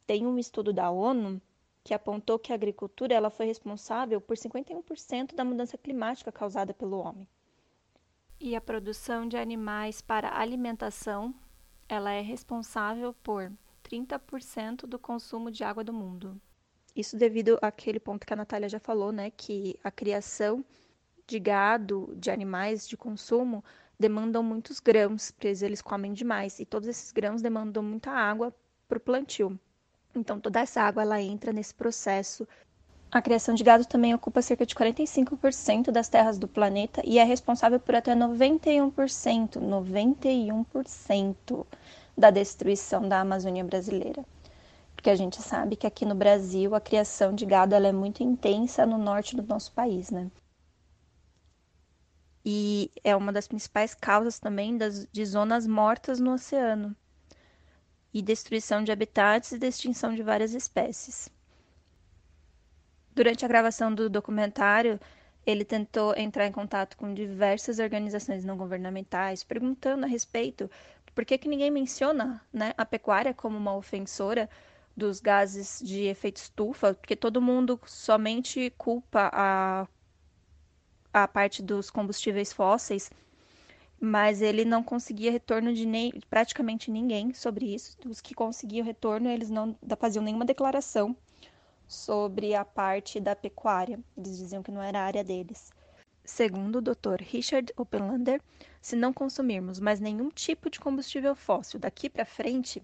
[0.06, 1.41] Tem um estudo da ONU
[1.84, 7.00] que apontou que a agricultura ela foi responsável por 51% da mudança climática causada pelo
[7.00, 7.28] homem.
[8.39, 11.34] E a produção de animais para alimentação,
[11.88, 13.52] ela é responsável por
[13.84, 16.39] 30% do consumo de água do mundo.
[16.95, 20.63] Isso devido àquele ponto que a Natália já falou, né, que a criação
[21.26, 23.63] de gado, de animais de consumo,
[24.01, 28.53] demandam muitos grãos, porque eles comem demais, e todos esses grãos demandam muita água
[28.89, 29.57] para o plantio.
[30.13, 32.45] Então, toda essa água ela entra nesse processo.
[33.09, 37.23] A criação de gado também ocupa cerca de 45% das terras do planeta e é
[37.23, 41.65] responsável por até 91%, 91%
[42.17, 44.25] da destruição da Amazônia brasileira.
[44.95, 48.23] Porque a gente sabe que aqui no Brasil a criação de gado ela é muito
[48.23, 50.29] intensa no norte do nosso país, né?
[52.44, 56.96] E é uma das principais causas também das, de zonas mortas no oceano
[58.13, 61.29] e destruição de habitats e extinção de várias espécies.
[63.13, 65.00] Durante a gravação do documentário,
[65.46, 70.69] ele tentou entrar em contato com diversas organizações não governamentais, perguntando a respeito
[71.13, 74.50] por que, que ninguém menciona né, a pecuária como uma ofensora,
[74.96, 79.87] dos gases de efeito estufa, porque todo mundo somente culpa a,
[81.13, 83.09] a parte dos combustíveis fósseis,
[83.99, 87.97] mas ele não conseguia retorno de nem, praticamente ninguém sobre isso.
[88.07, 91.15] Os que conseguiam retorno, eles não faziam nenhuma declaração
[91.87, 93.99] sobre a parte da pecuária.
[94.17, 95.71] Eles diziam que não era a área deles.
[96.23, 97.21] Segundo o Dr.
[97.21, 98.41] Richard Oppenlander,
[98.81, 102.81] se não consumirmos mais nenhum tipo de combustível fóssil daqui para frente,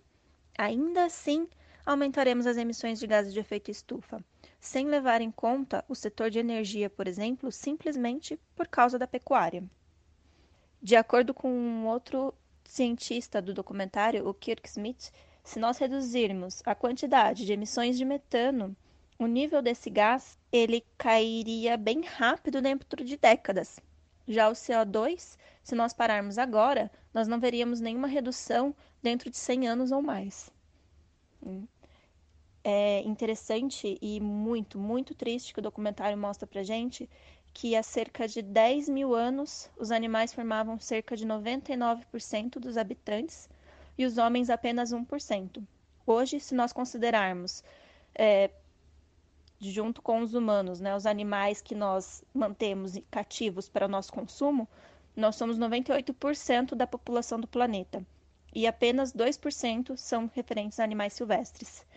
[0.57, 1.47] ainda assim
[1.86, 4.23] aumentaremos as emissões de gases de efeito estufa,
[4.60, 9.64] sem levar em conta o setor de energia, por exemplo, simplesmente por causa da pecuária.
[10.82, 12.34] De acordo com um outro
[12.64, 15.12] cientista do documentário, o Kirk Smith,
[15.43, 18.76] se nós reduzirmos a quantidade de emissões de metano,
[19.18, 23.80] o nível desse gás ele cairia bem rápido dentro de décadas.
[24.28, 29.68] Já o CO2, se nós pararmos agora, nós não veríamos nenhuma redução dentro de 100
[29.68, 30.51] anos ou mais.
[32.70, 37.09] É interessante e muito, muito triste que o documentário mostra pra gente
[37.53, 43.49] que há cerca de 10 mil anos os animais formavam cerca de 99% dos habitantes
[43.97, 45.63] e os homens apenas 1%.
[46.05, 47.63] Hoje, se nós considerarmos,
[48.13, 48.49] é,
[49.61, 54.68] junto com os humanos, né, os animais que nós mantemos cativos para o nosso consumo,
[55.15, 58.05] nós somos 98% da população do planeta
[58.53, 61.88] e apenas 2% são referentes a animais silvestres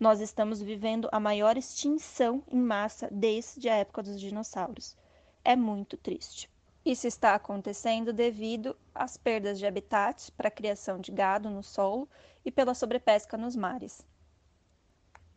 [0.00, 4.96] nós estamos vivendo a maior extinção em massa desde a época dos dinossauros.
[5.44, 6.50] É muito triste.
[6.82, 12.08] Isso está acontecendo devido às perdas de habitat para a criação de gado no solo
[12.42, 14.02] e pela sobrepesca nos mares.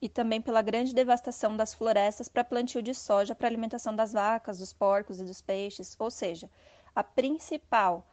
[0.01, 4.59] E também pela grande devastação das florestas para plantio de soja para alimentação das vacas,
[4.59, 6.49] dos porcos e dos peixes, ou seja,
[6.95, 8.07] a principal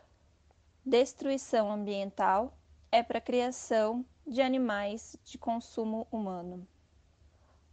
[0.85, 2.59] destruição ambiental
[2.91, 6.65] é para a criação de animais de consumo humano.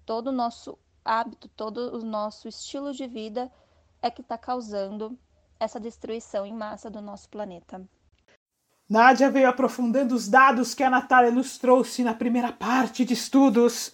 [0.04, 3.52] Todo o nosso hábito, todo o nosso estilo de vida
[4.02, 5.18] é que está causando
[5.60, 7.88] essa destruição em massa do nosso planeta.
[8.90, 13.94] Nádia veio aprofundando os dados que a Natália nos trouxe na primeira parte de estudos.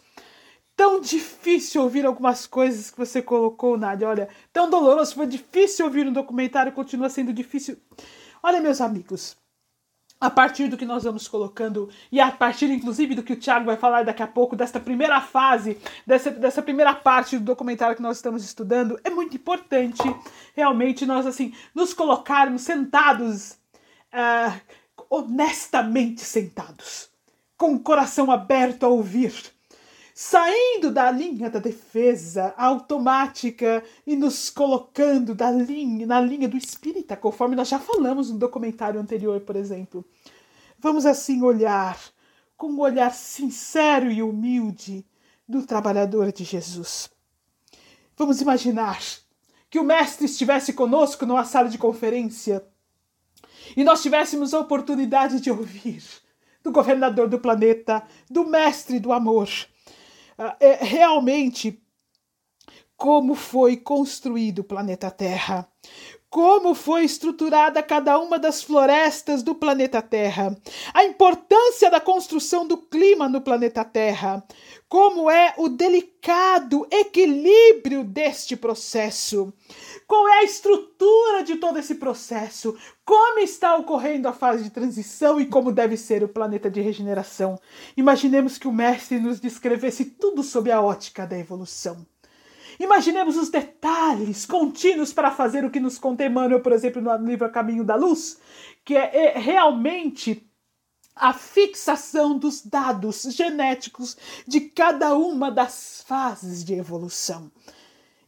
[0.75, 4.07] Tão difícil ouvir algumas coisas que você colocou, Nádia.
[4.07, 7.77] Olha, tão doloroso, foi difícil ouvir no documentário, continua sendo difícil.
[8.41, 9.35] Olha, meus amigos,
[10.23, 13.65] a partir do que nós vamos colocando e a partir inclusive do que o Thiago
[13.65, 18.01] vai falar daqui a pouco desta primeira fase, dessa, dessa primeira parte do documentário que
[18.01, 20.01] nós estamos estudando, é muito importante
[20.55, 23.57] realmente nós assim nos colocarmos sentados,
[24.13, 24.61] uh,
[25.09, 27.09] honestamente sentados,
[27.57, 29.33] com o coração aberto a ouvir
[30.13, 37.17] saindo da linha da defesa automática e nos colocando da linha, na linha do espírita,
[37.17, 40.05] conforme nós já falamos no documentário anterior, por exemplo.
[40.83, 41.97] Vamos assim olhar
[42.57, 45.05] com um olhar sincero e humilde
[45.47, 47.09] do trabalhador de Jesus.
[48.17, 48.99] Vamos imaginar
[49.69, 52.67] que o mestre estivesse conosco numa sala de conferência
[53.77, 56.03] e nós tivéssemos a oportunidade de ouvir
[56.61, 59.47] do governador do planeta, do mestre do amor,
[60.37, 61.81] ah, é realmente
[62.97, 65.65] como foi construído o planeta Terra,
[66.33, 70.57] como foi estruturada cada uma das florestas do planeta Terra,
[70.91, 74.43] a importância da construção do clima no planeta Terra,
[74.89, 79.53] como é o delicado equilíbrio deste processo,
[80.07, 82.75] qual é a estrutura de todo esse processo,
[83.05, 87.59] como está ocorrendo a fase de transição e como deve ser o planeta de regeneração.
[87.95, 92.03] Imaginemos que o mestre nos descrevesse tudo sob a ótica da evolução.
[92.79, 97.51] Imaginemos os detalhes contínuos para fazer o que nos conta Emmanuel, por exemplo, no livro
[97.51, 98.39] Caminho da Luz,
[98.83, 100.49] que é, é realmente
[101.15, 104.17] a fixação dos dados genéticos
[104.47, 107.51] de cada uma das fases de evolução.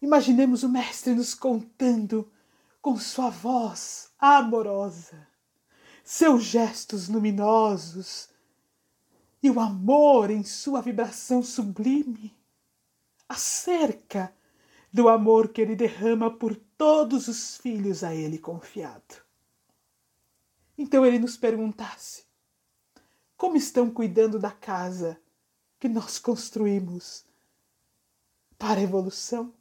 [0.01, 2.29] Imaginemos o mestre nos contando
[2.81, 5.27] com sua voz amorosa,
[6.03, 8.29] seus gestos luminosos
[9.41, 12.35] e o amor em sua vibração sublime
[13.28, 14.34] acerca
[14.91, 19.23] do amor que ele derrama por todos os filhos a ele confiado.
[20.78, 22.23] Então ele nos perguntasse:
[23.38, 25.19] como estão cuidando da casa
[25.80, 27.26] que nós construímos
[28.57, 29.53] para a evolução?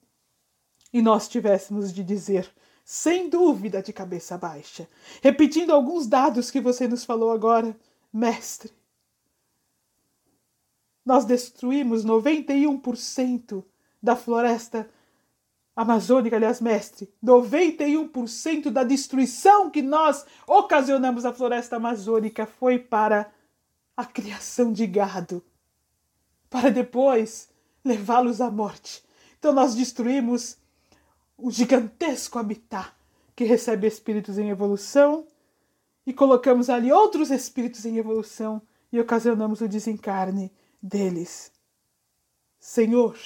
[0.93, 2.49] E nós tivéssemos de dizer,
[2.85, 4.89] sem dúvida, de cabeça baixa,
[5.21, 7.77] repetindo alguns dados que você nos falou agora,
[8.12, 8.73] mestre,
[11.05, 13.65] nós destruímos 91%
[14.03, 14.89] da floresta
[15.77, 23.33] amazônica, aliás, mestre, 91% da destruição que nós ocasionamos à floresta amazônica foi para
[23.97, 25.43] a criação de gado
[26.55, 27.49] para depois
[27.85, 29.03] levá-los à morte.
[29.37, 30.57] Então nós destruímos
[31.37, 32.93] o gigantesco habitat
[33.35, 35.27] que recebe espíritos em evolução
[36.07, 40.53] e colocamos ali outros espíritos em evolução e ocasionamos o desencarne
[40.85, 41.51] deles.
[42.61, 43.18] Senhor,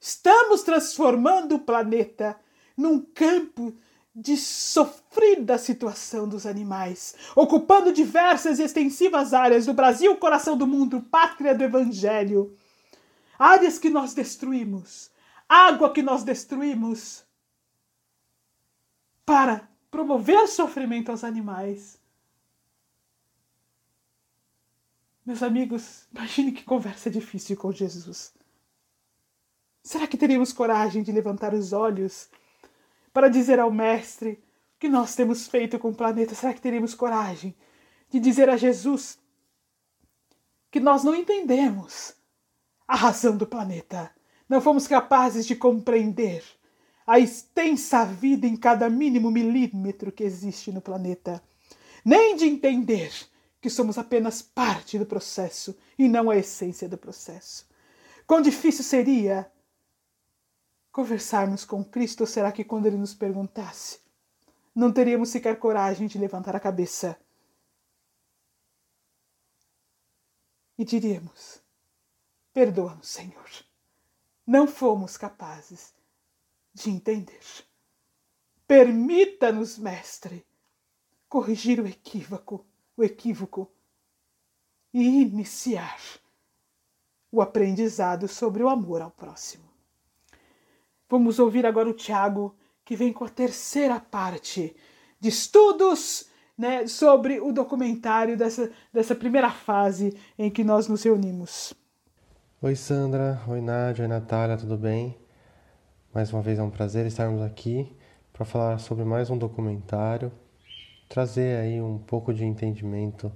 [0.00, 2.38] estamos transformando o planeta
[2.76, 3.72] num campo
[4.14, 11.02] de sofrida situação dos animais, ocupando diversas e extensivas áreas do Brasil, coração do mundo,
[11.02, 12.56] pátria do Evangelho.
[13.38, 15.10] Áreas que nós destruímos,
[15.48, 17.24] água que nós destruímos,
[19.24, 21.98] para promover sofrimento aos animais.
[25.26, 28.32] Meus amigos, imagine que conversa difícil com Jesus.
[29.82, 32.28] Será que teríamos coragem de levantar os olhos
[33.12, 34.40] para dizer ao Mestre
[34.76, 36.32] o que nós temos feito com o planeta?
[36.32, 37.56] Será que teríamos coragem
[38.08, 39.18] de dizer a Jesus
[40.70, 42.14] que nós não entendemos
[42.86, 44.14] a razão do planeta?
[44.48, 46.44] Não fomos capazes de compreender
[47.04, 51.42] a extensa vida em cada mínimo milímetro que existe no planeta,
[52.04, 53.10] nem de entender
[53.66, 57.68] que somos apenas parte do processo e não a essência do processo.
[58.24, 59.50] Quão difícil seria
[60.92, 63.98] conversarmos com Cristo, ou será que quando ele nos perguntasse,
[64.72, 67.18] não teríamos sequer coragem de levantar a cabeça?
[70.78, 71.60] E diríamos:
[72.52, 73.50] Perdoa-nos, Senhor.
[74.46, 75.92] Não fomos capazes
[76.72, 77.42] de entender.
[78.64, 80.46] Permita-nos, mestre,
[81.28, 82.64] corrigir o equívoco,
[82.96, 83.70] o equívoco
[84.92, 85.98] e iniciar
[87.30, 89.64] o aprendizado sobre o amor ao próximo.
[91.08, 94.74] Vamos ouvir agora o Tiago, que vem com a terceira parte
[95.20, 101.74] de estudos né, sobre o documentário dessa, dessa primeira fase em que nós nos reunimos.
[102.62, 103.40] Oi, Sandra.
[103.46, 104.04] Oi, Nádia.
[104.04, 104.56] Oi, Natália.
[104.56, 105.16] Tudo bem?
[106.14, 107.94] Mais uma vez é um prazer estarmos aqui
[108.32, 110.32] para falar sobre mais um documentário,
[111.08, 113.32] trazer aí um pouco de entendimento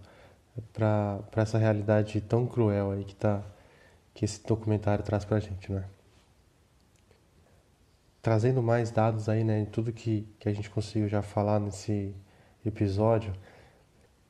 [0.73, 3.43] para essa realidade tão cruel aí que tá
[4.13, 5.85] que esse documentário traz para a gente, né?
[8.21, 12.15] Trazendo mais dados aí, né, em tudo que, que a gente conseguiu já falar nesse
[12.67, 13.33] episódio,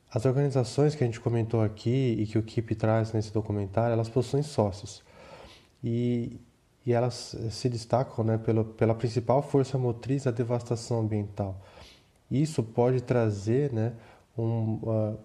[0.09, 4.09] as organizações que a gente comentou aqui e que o KIP traz nesse documentário, elas
[4.09, 5.03] possuem sócios.
[5.83, 6.39] E,
[6.85, 11.61] e elas se destacam né, pelo, pela principal força motriz da devastação ambiental.
[12.31, 13.93] Isso pode trazer né,
[14.37, 15.19] um, uh,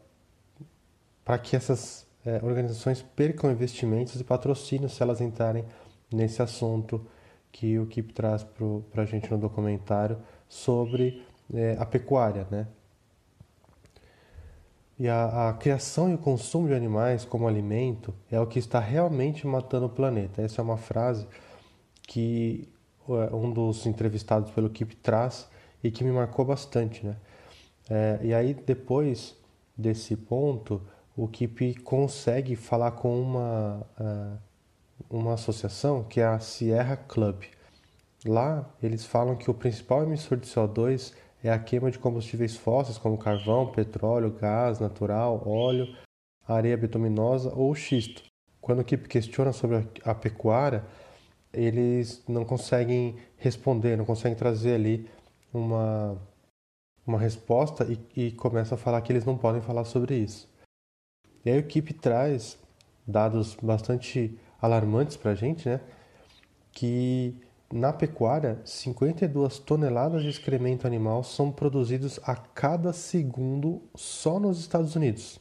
[1.24, 5.64] para que essas uh, organizações percam investimentos e patrocínios se elas entrarem
[6.12, 7.07] nesse assunto
[7.52, 8.44] que o KIP traz
[8.90, 12.46] para a gente no documentário sobre uh, a pecuária.
[12.50, 12.66] Né?
[14.98, 18.80] E a, a, criação e o consumo de animais como alimento é o que está
[18.80, 20.42] realmente matando o planeta.
[20.42, 21.26] Essa é uma frase
[22.02, 22.68] que
[23.09, 25.48] é, um dos entrevistados pelo Keep traz
[25.87, 27.16] e que me marcou bastante, né?
[27.89, 29.37] É, e aí depois
[29.76, 30.82] desse ponto,
[31.16, 34.39] o Keep consegue falar com uma uh,
[35.09, 37.45] uma associação que é a Sierra Club.
[38.24, 41.14] Lá eles falam que o principal emissor de CO2
[41.45, 45.87] é a queima de combustíveis fósseis como carvão, petróleo, gás natural, óleo,
[46.49, 48.24] areia bituminosa ou xisto.
[48.61, 50.84] Quando o Keep questiona sobre a pecuária,
[51.53, 55.09] eles não conseguem responder, não conseguem trazer ali
[55.57, 56.18] uma,
[57.07, 60.48] uma resposta e, e começam a falar que eles não podem falar sobre isso.
[61.44, 62.59] E aí o equipe traz
[63.07, 65.80] dados bastante alarmantes para a gente, né?
[66.72, 67.40] Que
[67.72, 74.94] na pecuária, 52 toneladas de excremento animal são produzidos a cada segundo só nos Estados
[74.94, 75.38] Unidos.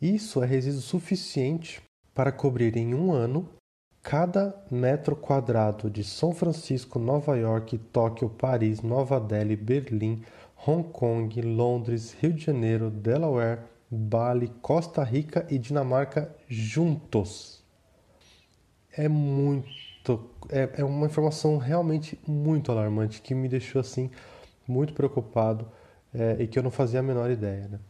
[0.00, 1.80] Isso é resíduo suficiente
[2.12, 3.48] para cobrir em um ano
[4.04, 10.22] Cada metro quadrado de São Francisco, Nova York, Tóquio, Paris, Nova Delhi, Berlim,
[10.66, 17.64] Hong Kong, Londres, Rio de Janeiro, Delaware, Bali, Costa Rica e Dinamarca juntos.
[18.92, 20.28] É muito.
[20.50, 24.10] É, é uma informação realmente muito alarmante que me deixou assim
[24.68, 25.66] muito preocupado
[26.12, 27.68] é, e que eu não fazia a menor ideia.
[27.68, 27.80] Né?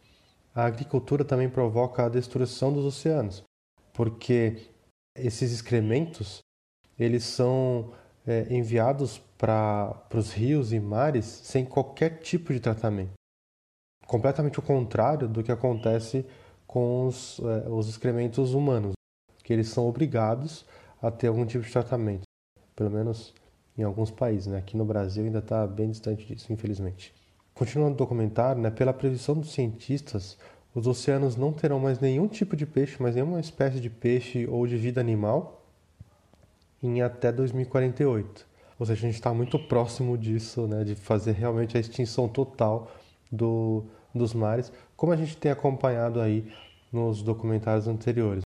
[0.54, 3.42] A agricultura também provoca a destruição dos oceanos,
[3.92, 4.73] porque
[5.16, 6.40] esses excrementos
[6.98, 7.92] eles são
[8.26, 13.12] é, enviados para os rios e mares sem qualquer tipo de tratamento.
[14.06, 16.24] Completamente o contrário do que acontece
[16.66, 18.92] com os, é, os excrementos humanos,
[19.42, 20.64] que eles são obrigados
[21.00, 22.22] a ter algum tipo de tratamento,
[22.74, 23.34] pelo menos
[23.76, 24.46] em alguns países.
[24.46, 24.58] Né?
[24.58, 27.14] Aqui no Brasil ainda está bem distante disso, infelizmente.
[27.52, 30.36] Continuando o documentário, né, pela previsão dos cientistas,
[30.74, 34.66] os oceanos não terão mais nenhum tipo de peixe, mais nenhuma espécie de peixe ou
[34.66, 35.62] de vida animal
[36.82, 38.46] em até 2048.
[38.78, 42.90] Ou seja, a gente está muito próximo disso, né, de fazer realmente a extinção total
[43.30, 46.52] do, dos mares, como a gente tem acompanhado aí
[46.92, 48.42] nos documentários anteriores.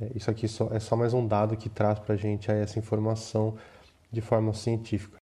[0.00, 2.78] É, isso aqui só, é só mais um dado que traz para a gente essa
[2.78, 3.56] informação
[4.10, 5.18] de forma científica.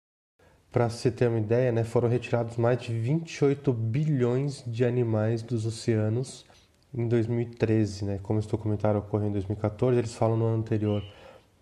[0.72, 5.66] Para se ter uma ideia, né, foram retirados mais de 28 bilhões de animais dos
[5.66, 6.46] oceanos
[6.94, 8.04] em 2013.
[8.04, 8.20] Né?
[8.22, 11.02] Como esse documentário ocorreu em 2014, eles falam no ano anterior.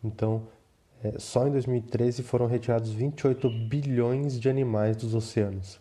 [0.05, 0.47] Então,
[1.03, 5.81] é, só em 2013 foram retirados 28 bilhões de animais dos oceanos.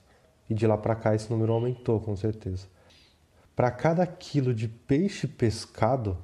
[0.49, 2.67] E de lá para cá esse número aumentou, com certeza.
[3.55, 6.17] Para cada quilo de peixe pescado,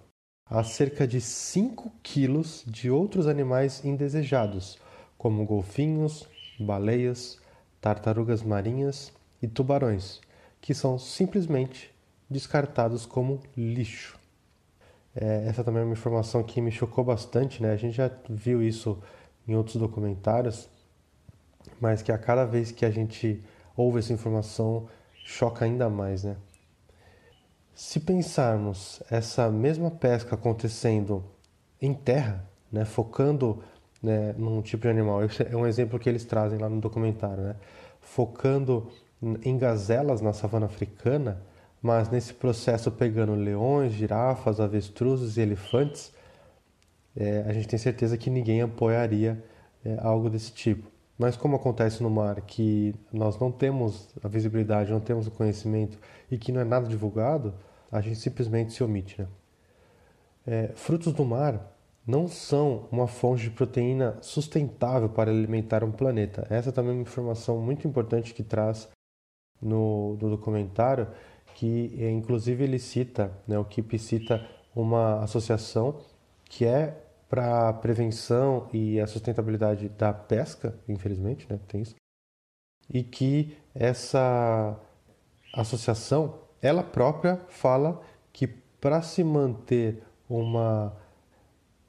[0.46, 4.78] há cerca de 5 quilos de outros animais indesejados,
[5.18, 6.28] como golfinhos,
[6.60, 7.40] baleias,
[7.82, 10.22] tartarugas marinhas e tubarões,
[10.62, 11.94] que são simplesmente
[12.30, 14.20] descartados como lixo.
[15.16, 17.72] É, essa também é uma informação que me chocou bastante, né?
[17.72, 18.98] A gente já viu isso
[19.48, 20.70] em outros documentários,
[21.80, 23.44] mas que a cada vez que a gente
[23.76, 24.88] ouve essa informação
[25.24, 26.36] choca ainda mais, né?
[27.76, 31.24] Se pensarmos essa mesma pesca acontecendo
[31.82, 33.64] em terra, né, focando
[34.04, 37.42] né, num tipo de animal, esse é um exemplo que eles trazem lá no documentário,
[37.42, 37.56] né,
[38.02, 38.92] focando
[39.42, 41.42] em gazelas na savana africana,
[41.82, 46.14] mas nesse processo pegando leões, girafas, avestruzes e elefantes,
[47.16, 49.42] é, a gente tem certeza que ninguém apoiaria
[49.86, 50.92] é, algo desse tipo.
[51.18, 55.98] Mas como acontece no mar, que nós não temos a visibilidade, não temos o conhecimento
[56.30, 57.54] e que não é nada divulgado,
[57.92, 59.22] a gente simplesmente se omite.
[59.22, 59.28] Né?
[60.46, 61.73] É, frutos do mar
[62.06, 66.46] não são uma fonte de proteína sustentável para alimentar um planeta.
[66.50, 68.90] Essa também é uma informação muito importante que traz
[69.62, 71.08] no, no documentário
[71.56, 74.46] que é, inclusive ele cita, né, o KIP cita
[74.76, 76.02] uma associação
[76.46, 77.00] que é
[77.30, 81.96] para a prevenção e a sustentabilidade da pesca, infelizmente, né, tem isso,
[82.90, 84.80] e que essa
[85.54, 88.02] associação, ela própria fala
[88.32, 90.96] que para se manter uma,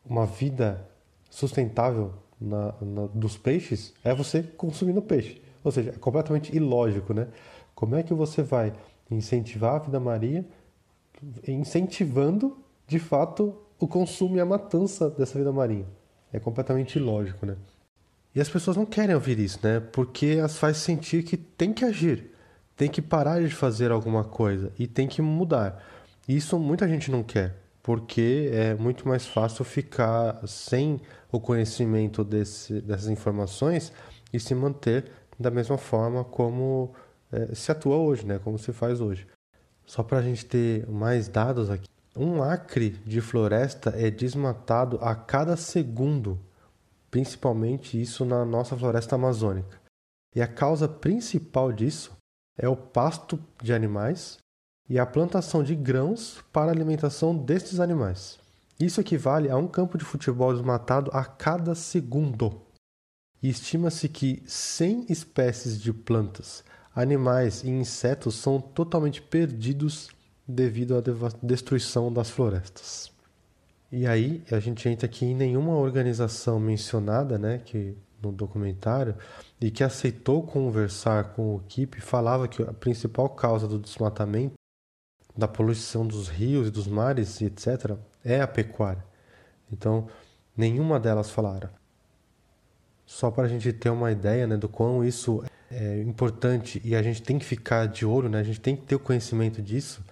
[0.05, 0.87] uma vida
[1.31, 5.41] sustentável na, na, dos peixes é você consumindo peixe.
[5.63, 7.29] Ou seja, é completamente ilógico, né?
[7.75, 8.73] Como é que você vai
[9.11, 10.45] incentivar a vida marinha,
[11.47, 15.87] incentivando de fato o consumo e a matança dessa vida marinha.
[16.33, 17.57] É completamente ilógico, né?
[18.35, 19.81] E as pessoas não querem ouvir isso, né?
[19.81, 22.33] Porque as faz sentir que tem que agir,
[22.77, 25.83] tem que parar de fazer alguma coisa e tem que mudar.
[26.27, 32.24] E isso muita gente não quer, porque é muito mais fácil ficar sem o conhecimento
[32.24, 33.93] desse, dessas informações
[34.32, 36.95] e se manter da mesma forma como
[37.30, 38.41] é, se atua hoje, né?
[38.43, 39.26] Como se faz hoje.
[39.85, 41.87] Só para a gente ter mais dados aqui.
[42.16, 46.41] Um acre de floresta é desmatado a cada segundo,
[47.11, 49.78] principalmente isso na nossa floresta amazônica.
[50.35, 52.16] E a causa principal disso
[52.57, 54.39] é o pasto de animais
[54.89, 58.39] e a plantação de grãos para alimentação destes animais.
[58.78, 62.61] Isso equivale a um campo de futebol desmatado a cada segundo.
[63.43, 66.64] E estima-se que 100 espécies de plantas,
[66.95, 70.09] animais e insetos são totalmente perdidos
[70.47, 71.03] devido à
[71.43, 73.12] destruição das florestas.
[73.91, 79.14] E aí a gente entra aqui em nenhuma organização mencionada, né, que no documentário
[79.61, 84.55] e que aceitou conversar com o Kip falava que a principal causa do desmatamento,
[85.37, 89.05] da poluição dos rios e dos mares, etc, é a pecuária.
[89.72, 90.09] Então,
[90.57, 91.68] nenhuma delas falaram.
[93.05, 97.03] Só para a gente ter uma ideia né, do quão isso é importante e a
[97.03, 98.39] gente tem que ficar de olho, né?
[98.39, 100.03] a gente tem que ter o conhecimento disso.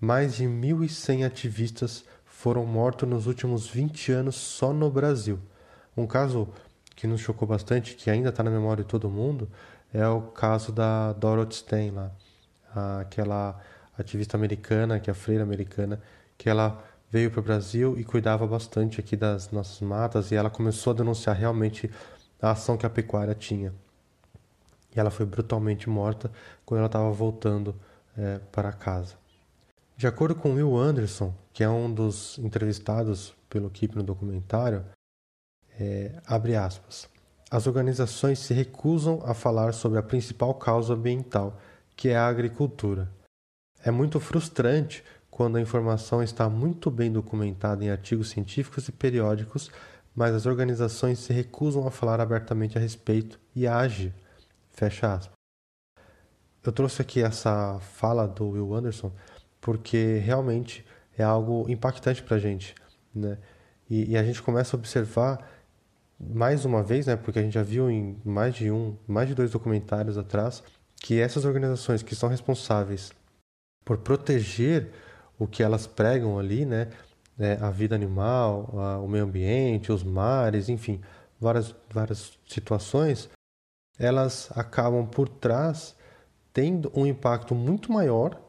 [0.00, 5.38] Mais de 1.100 ativistas foram mortos nos últimos 20 anos só no Brasil.
[5.96, 6.48] Um caso
[6.96, 9.48] que nos chocou bastante, que ainda está na memória de todo mundo,
[9.92, 12.10] é o caso da Dorothy Stein, lá,
[13.00, 13.60] aquela
[13.96, 16.00] ativista americana, que é a freira americana,
[16.36, 20.50] que ela veio para o Brasil e cuidava bastante aqui das nossas matas e ela
[20.50, 21.90] começou a denunciar realmente
[22.40, 23.72] a ação que a pecuária tinha
[24.94, 26.30] e ela foi brutalmente morta
[26.64, 27.74] quando ela estava voltando
[28.16, 29.16] é, para casa.
[29.96, 34.84] De acordo com Will Anderson, que é um dos entrevistados pelo equipe no documentário,
[35.78, 37.08] é, abre aspas,
[37.50, 41.58] as organizações se recusam a falar sobre a principal causa ambiental,
[41.96, 43.10] que é a agricultura.
[43.84, 49.70] É muito frustrante quando a informação está muito bem documentada em artigos científicos e periódicos,
[50.14, 54.14] mas as organizações se recusam a falar abertamente a respeito e a agir.
[54.70, 55.34] Fecha aspas.
[56.64, 59.12] Eu trouxe aqui essa fala do Will Anderson
[59.60, 60.82] porque realmente
[61.18, 62.74] é algo impactante para a gente,
[63.14, 63.36] né?
[63.90, 65.46] E, e, a gente começa a observar
[66.18, 69.34] mais uma vez, né, porque a gente já viu em mais de um, mais de
[69.34, 70.62] dois documentários atrás,
[70.96, 73.12] que essas organizações que são responsáveis
[73.84, 74.90] por proteger
[75.38, 76.88] o que elas pregam ali, né,
[77.38, 81.00] é, a vida animal, a, o meio ambiente, os mares, enfim,
[81.40, 83.28] várias, várias situações,
[83.98, 85.96] elas acabam por trás
[86.52, 88.40] tendo um impacto muito maior,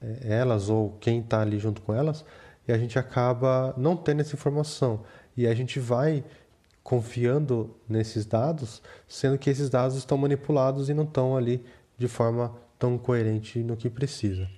[0.00, 2.24] é, elas ou quem está ali junto com elas,
[2.66, 5.04] e a gente acaba não tendo essa informação.
[5.36, 6.24] E a gente vai
[6.82, 11.64] confiando nesses dados, sendo que esses dados estão manipulados e não estão ali
[11.96, 14.48] de forma tão coerente no que precisa.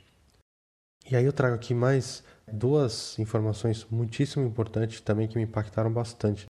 [1.10, 6.46] E aí eu trago aqui mais duas informações muitíssimo importantes também que me impactaram bastante.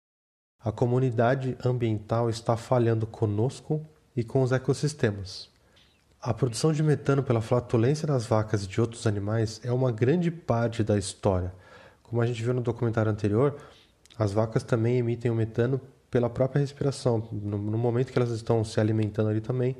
[0.61, 3.80] A comunidade ambiental está falhando conosco
[4.16, 5.48] e com os ecossistemas.
[6.20, 10.32] A produção de metano pela flatulência das vacas e de outros animais é uma grande
[10.32, 11.54] parte da história.
[12.02, 13.56] Como a gente viu no documentário anterior,
[14.18, 15.80] as vacas também emitem o metano
[16.11, 17.28] pela própria respiração.
[17.30, 19.76] No, no momento que elas estão se alimentando ali também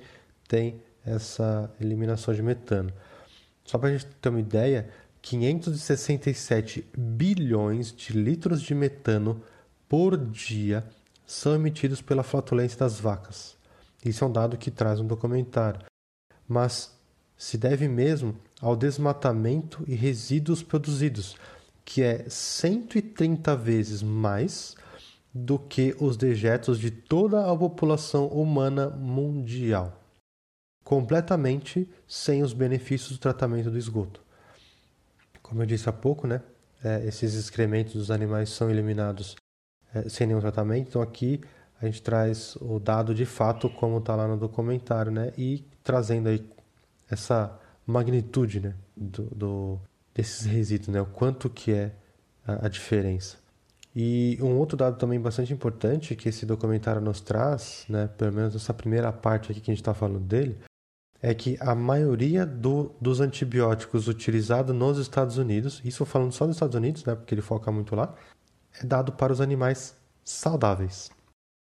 [0.47, 2.93] tem essa eliminação de metano.
[3.69, 4.89] Só para a gente ter uma ideia,
[5.21, 9.43] 567 bilhões de litros de metano
[9.87, 10.87] por dia
[11.27, 13.59] são emitidos pela flatulência das vacas.
[14.03, 15.83] Isso é um dado que traz um documentário.
[16.49, 16.97] Mas
[17.37, 21.37] se deve mesmo ao desmatamento e resíduos produzidos,
[21.85, 24.75] que é 130 vezes mais
[25.35, 30.01] do que os dejetos de toda a população humana mundial,
[30.83, 34.21] completamente sem os benefícios do tratamento do esgoto.
[35.43, 36.43] Como eu disse há pouco, né,
[36.83, 39.37] é, esses excrementos dos animais são eliminados
[39.95, 41.41] é, sem nenhum tratamento, então aqui
[41.81, 46.29] a gente traz o dado de fato como está lá no documentário, né, e trazendo
[46.29, 46.45] aí
[47.09, 47.57] essa
[47.87, 49.81] magnitude né, do, do
[50.19, 51.01] desses resíduos, né?
[51.01, 51.93] O quanto que é
[52.45, 53.37] a, a diferença.
[53.95, 58.55] E um outro dado também bastante importante que esse documentário nos traz, né, pelo menos
[58.55, 60.59] essa primeira parte aqui que a gente está falando dele,
[61.21, 66.57] é que a maioria do, dos antibióticos utilizados nos Estados Unidos, isso falando só dos
[66.57, 68.14] Estados Unidos, né, porque ele foca muito lá,
[68.81, 71.11] é dado para os animais saudáveis.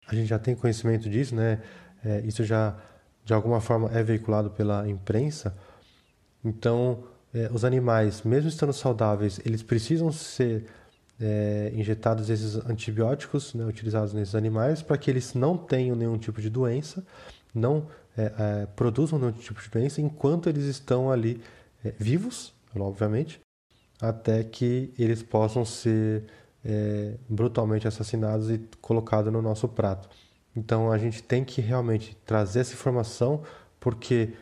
[0.07, 1.61] A gente já tem conhecimento disso, né?
[2.03, 2.75] É, isso já
[3.23, 5.55] de alguma forma é veiculado pela imprensa.
[6.43, 10.65] Então, é, os animais, mesmo estando saudáveis, eles precisam ser
[11.19, 16.41] é, injetados esses antibióticos né, utilizados nesses animais para que eles não tenham nenhum tipo
[16.41, 17.05] de doença,
[17.53, 17.87] não
[18.17, 21.41] é, é produzam nenhum tipo de doença enquanto eles estão ali
[21.83, 23.39] é, vivos, obviamente,
[24.01, 26.23] até que eles possam ser
[26.63, 30.09] é, brutalmente assassinados e colocados no nosso prato.
[30.55, 33.41] Então a gente tem que realmente trazer essa informação
[33.79, 34.33] porque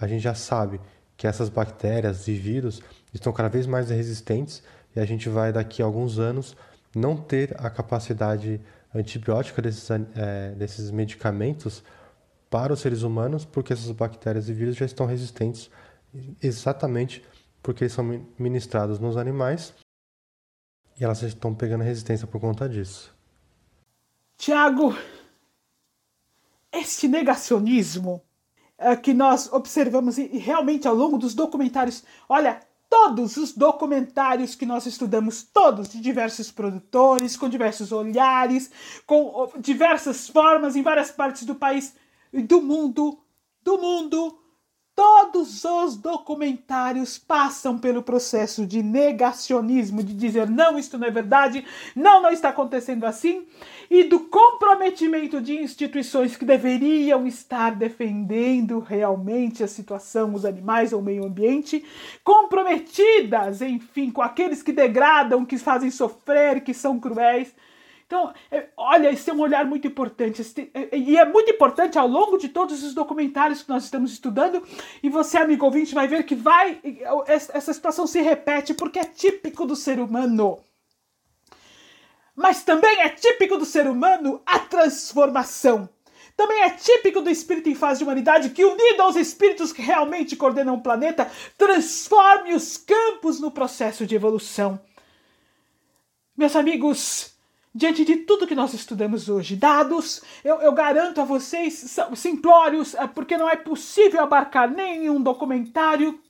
[0.00, 0.80] a gente já sabe
[1.16, 2.82] que essas bactérias e vírus
[3.14, 4.60] estão cada vez mais resistentes
[4.96, 6.56] e a gente vai daqui a alguns anos
[6.94, 8.60] não ter a capacidade
[8.94, 11.82] antibiótica desses, é, desses medicamentos
[12.52, 15.70] para os seres humanos, porque essas bactérias e vírus já estão resistentes
[16.42, 17.24] exatamente
[17.62, 18.04] porque eles são
[18.38, 19.72] ministrados nos animais
[21.00, 23.16] e elas estão pegando resistência por conta disso.
[24.36, 24.94] Tiago,
[26.70, 28.22] este negacionismo
[28.78, 34.66] uh, que nós observamos e realmente ao longo dos documentários, olha, todos os documentários que
[34.66, 38.70] nós estudamos, todos de diversos produtores, com diversos olhares,
[39.06, 41.94] com diversas formas em várias partes do país
[42.32, 43.18] e do mundo,
[43.62, 44.42] do mundo,
[44.94, 51.64] Todos os documentários passam pelo processo de negacionismo, de dizer não, isto não é verdade,
[51.96, 53.46] não, não está acontecendo assim,
[53.90, 61.00] e do comprometimento de instituições que deveriam estar defendendo realmente a situação, os animais ou
[61.00, 61.82] o meio ambiente,
[62.22, 67.54] comprometidas, enfim, com aqueles que degradam, que fazem sofrer, que são cruéis.
[68.12, 70.42] Então, é, olha, esse é um olhar muito importante.
[70.74, 74.62] É, e é muito importante ao longo de todos os documentários que nós estamos estudando.
[75.02, 76.78] E você, amigo ouvinte, vai ver que vai
[77.26, 80.58] essa situação se repete porque é típico do ser humano.
[82.36, 85.88] Mas também é típico do ser humano a transformação.
[86.36, 90.36] Também é típico do espírito em fase de humanidade que, unido aos espíritos que realmente
[90.36, 94.78] coordenam o planeta, transforme os campos no processo de evolução.
[96.36, 97.31] Meus amigos,
[97.74, 103.06] diante de tudo que nós estudamos hoje, dados, eu, eu garanto a vocês, simplórios, é
[103.06, 106.20] porque não é possível abarcar nenhum documentário,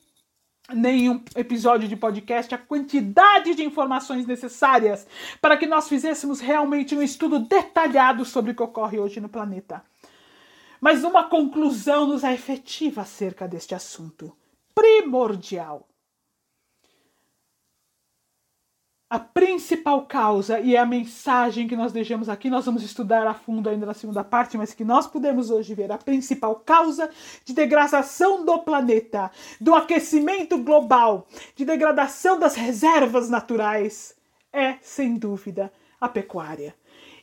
[0.73, 5.07] nenhum episódio de podcast, a quantidade de informações necessárias
[5.41, 9.83] para que nós fizéssemos realmente um estudo detalhado sobre o que ocorre hoje no planeta.
[10.81, 14.37] Mas uma conclusão nos é efetiva acerca deste assunto.
[14.75, 15.87] Primordial.
[19.13, 23.35] A principal causa e é a mensagem que nós deixamos aqui, nós vamos estudar a
[23.35, 27.11] fundo ainda na segunda parte, mas que nós podemos hoje ver a principal causa
[27.45, 34.17] de degradação do planeta, do aquecimento global, de degradação das reservas naturais,
[34.51, 36.75] é, sem dúvida, a pecuária.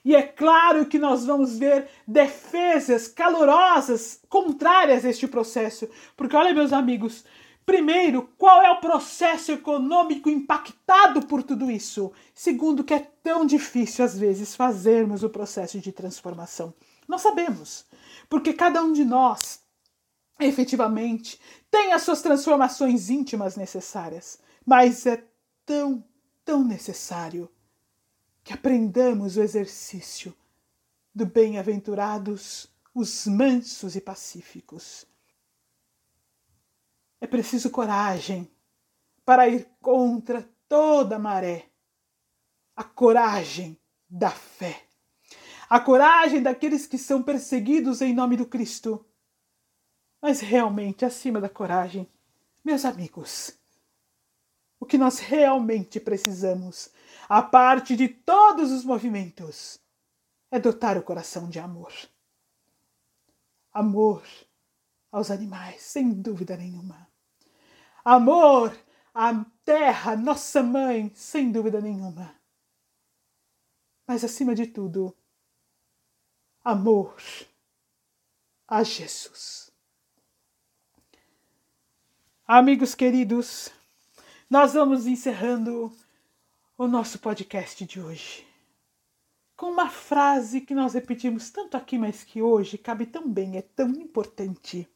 [0.05, 6.53] E é claro que nós vamos ver defesas calorosas contrárias a este processo, porque olha,
[6.53, 7.25] meus amigos,
[7.69, 12.11] Primeiro, qual é o processo econômico impactado por tudo isso?
[12.33, 16.73] Segundo, que é tão difícil às vezes fazermos o processo de transformação.
[17.07, 17.85] Nós sabemos,
[18.27, 19.61] porque cada um de nós,
[20.39, 21.39] efetivamente,
[21.69, 25.23] tem as suas transformações íntimas necessárias, mas é
[25.63, 26.03] tão,
[26.43, 27.47] tão necessário
[28.43, 30.35] que aprendamos o exercício
[31.13, 35.05] do bem-aventurados os mansos e pacíficos
[37.21, 38.49] é preciso coragem
[39.25, 41.69] para ir contra toda a maré.
[42.75, 44.85] A coragem da fé.
[45.69, 49.05] A coragem daqueles que são perseguidos em nome do Cristo.
[50.21, 52.09] Mas realmente, acima da coragem,
[52.63, 53.57] meus amigos,
[54.79, 56.89] o que nós realmente precisamos,
[57.27, 59.79] a parte de todos os movimentos,
[60.49, 61.93] é dotar o coração de amor.
[63.71, 64.23] Amor
[65.11, 67.08] aos animais, sem dúvida nenhuma
[68.09, 68.75] amor
[69.13, 72.33] à terra, nossa mãe, sem dúvida nenhuma.
[74.07, 75.15] Mas acima de tudo,
[76.63, 77.15] amor
[78.67, 79.71] a Jesus.
[82.47, 83.71] Amigos queridos,
[84.49, 85.95] nós vamos encerrando
[86.75, 88.47] o nosso podcast de hoje
[89.55, 93.61] com uma frase que nós repetimos tanto aqui, mas que hoje cabe tão bem, é
[93.61, 94.89] tão importante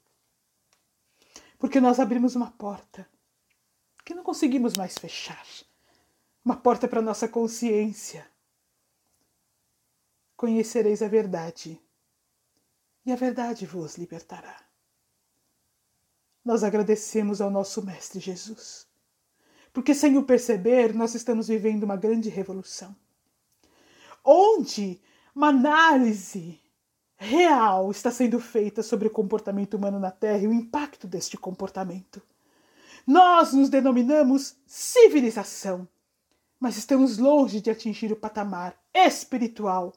[1.63, 3.07] porque nós abrimos uma porta
[4.03, 5.47] que não conseguimos mais fechar
[6.43, 8.29] uma porta para nossa consciência.
[10.35, 11.81] Conhecereis a verdade,
[13.05, 14.61] e a verdade vos libertará.
[16.43, 18.85] Nós agradecemos ao nosso Mestre Jesus,
[19.71, 22.93] porque sem o perceber, nós estamos vivendo uma grande revolução,
[24.21, 24.99] onde
[25.33, 26.59] uma análise
[27.23, 32.21] real está sendo feita sobre o comportamento humano na Terra e o impacto deste comportamento.
[33.07, 35.87] Nós nos denominamos civilização,
[36.59, 39.93] mas estamos longe de atingir o patamar espiritual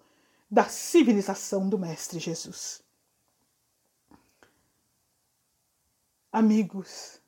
[0.51, 2.83] da civilização do Mestre Jesus.
[6.33, 7.21] Amigos,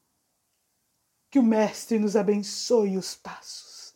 [1.30, 3.94] que o Mestre nos abençoe os passos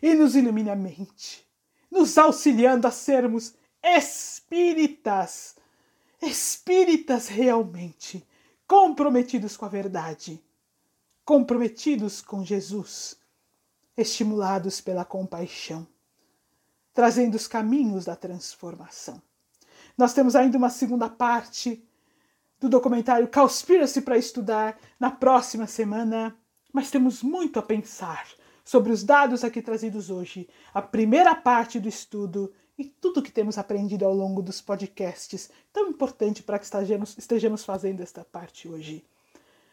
[0.00, 1.46] e nos ilumine a mente,
[1.90, 5.56] nos auxiliando a sermos espíritas,
[6.20, 8.26] espíritas realmente
[8.66, 10.42] comprometidos com a verdade,
[11.24, 13.16] comprometidos com Jesus,
[13.96, 15.86] estimulados pela compaixão,
[16.92, 19.20] trazendo os caminhos da transformação.
[19.96, 21.84] Nós temos ainda uma segunda parte
[22.60, 26.36] do documentário Cowspiracy para estudar na próxima semana,
[26.72, 28.28] mas temos muito a pensar
[28.64, 30.48] sobre os dados aqui trazidos hoje.
[30.72, 35.90] A primeira parte do estudo e tudo que temos aprendido ao longo dos podcasts, tão
[35.90, 39.04] importante para que estejamos, estejamos fazendo esta parte hoje.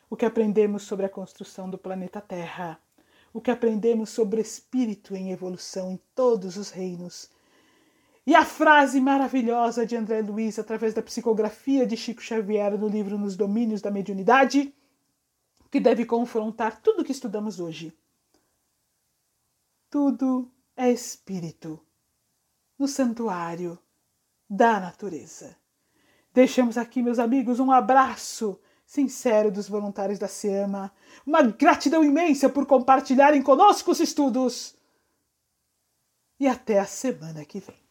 [0.10, 2.78] O que aprendemos sobre a construção do planeta Terra,
[3.34, 7.30] o que aprendemos sobre espírito em evolução em todos os reinos.
[8.26, 13.18] E a frase maravilhosa de André Luiz, através da psicografia de Chico Xavier no livro
[13.18, 14.76] Nos Domínios da Mediunidade,
[15.72, 17.98] que deve confrontar tudo o que estudamos hoje.
[19.90, 21.87] Tudo é espírito
[22.78, 23.78] no santuário
[24.50, 25.56] da natureza.
[26.34, 30.94] Deixamos aqui, meus amigos, um abraço sincero dos voluntários da SEAMA,
[31.26, 34.76] uma gratidão imensa por compartilharem conosco os estudos.
[36.40, 37.87] E até a semana que vem.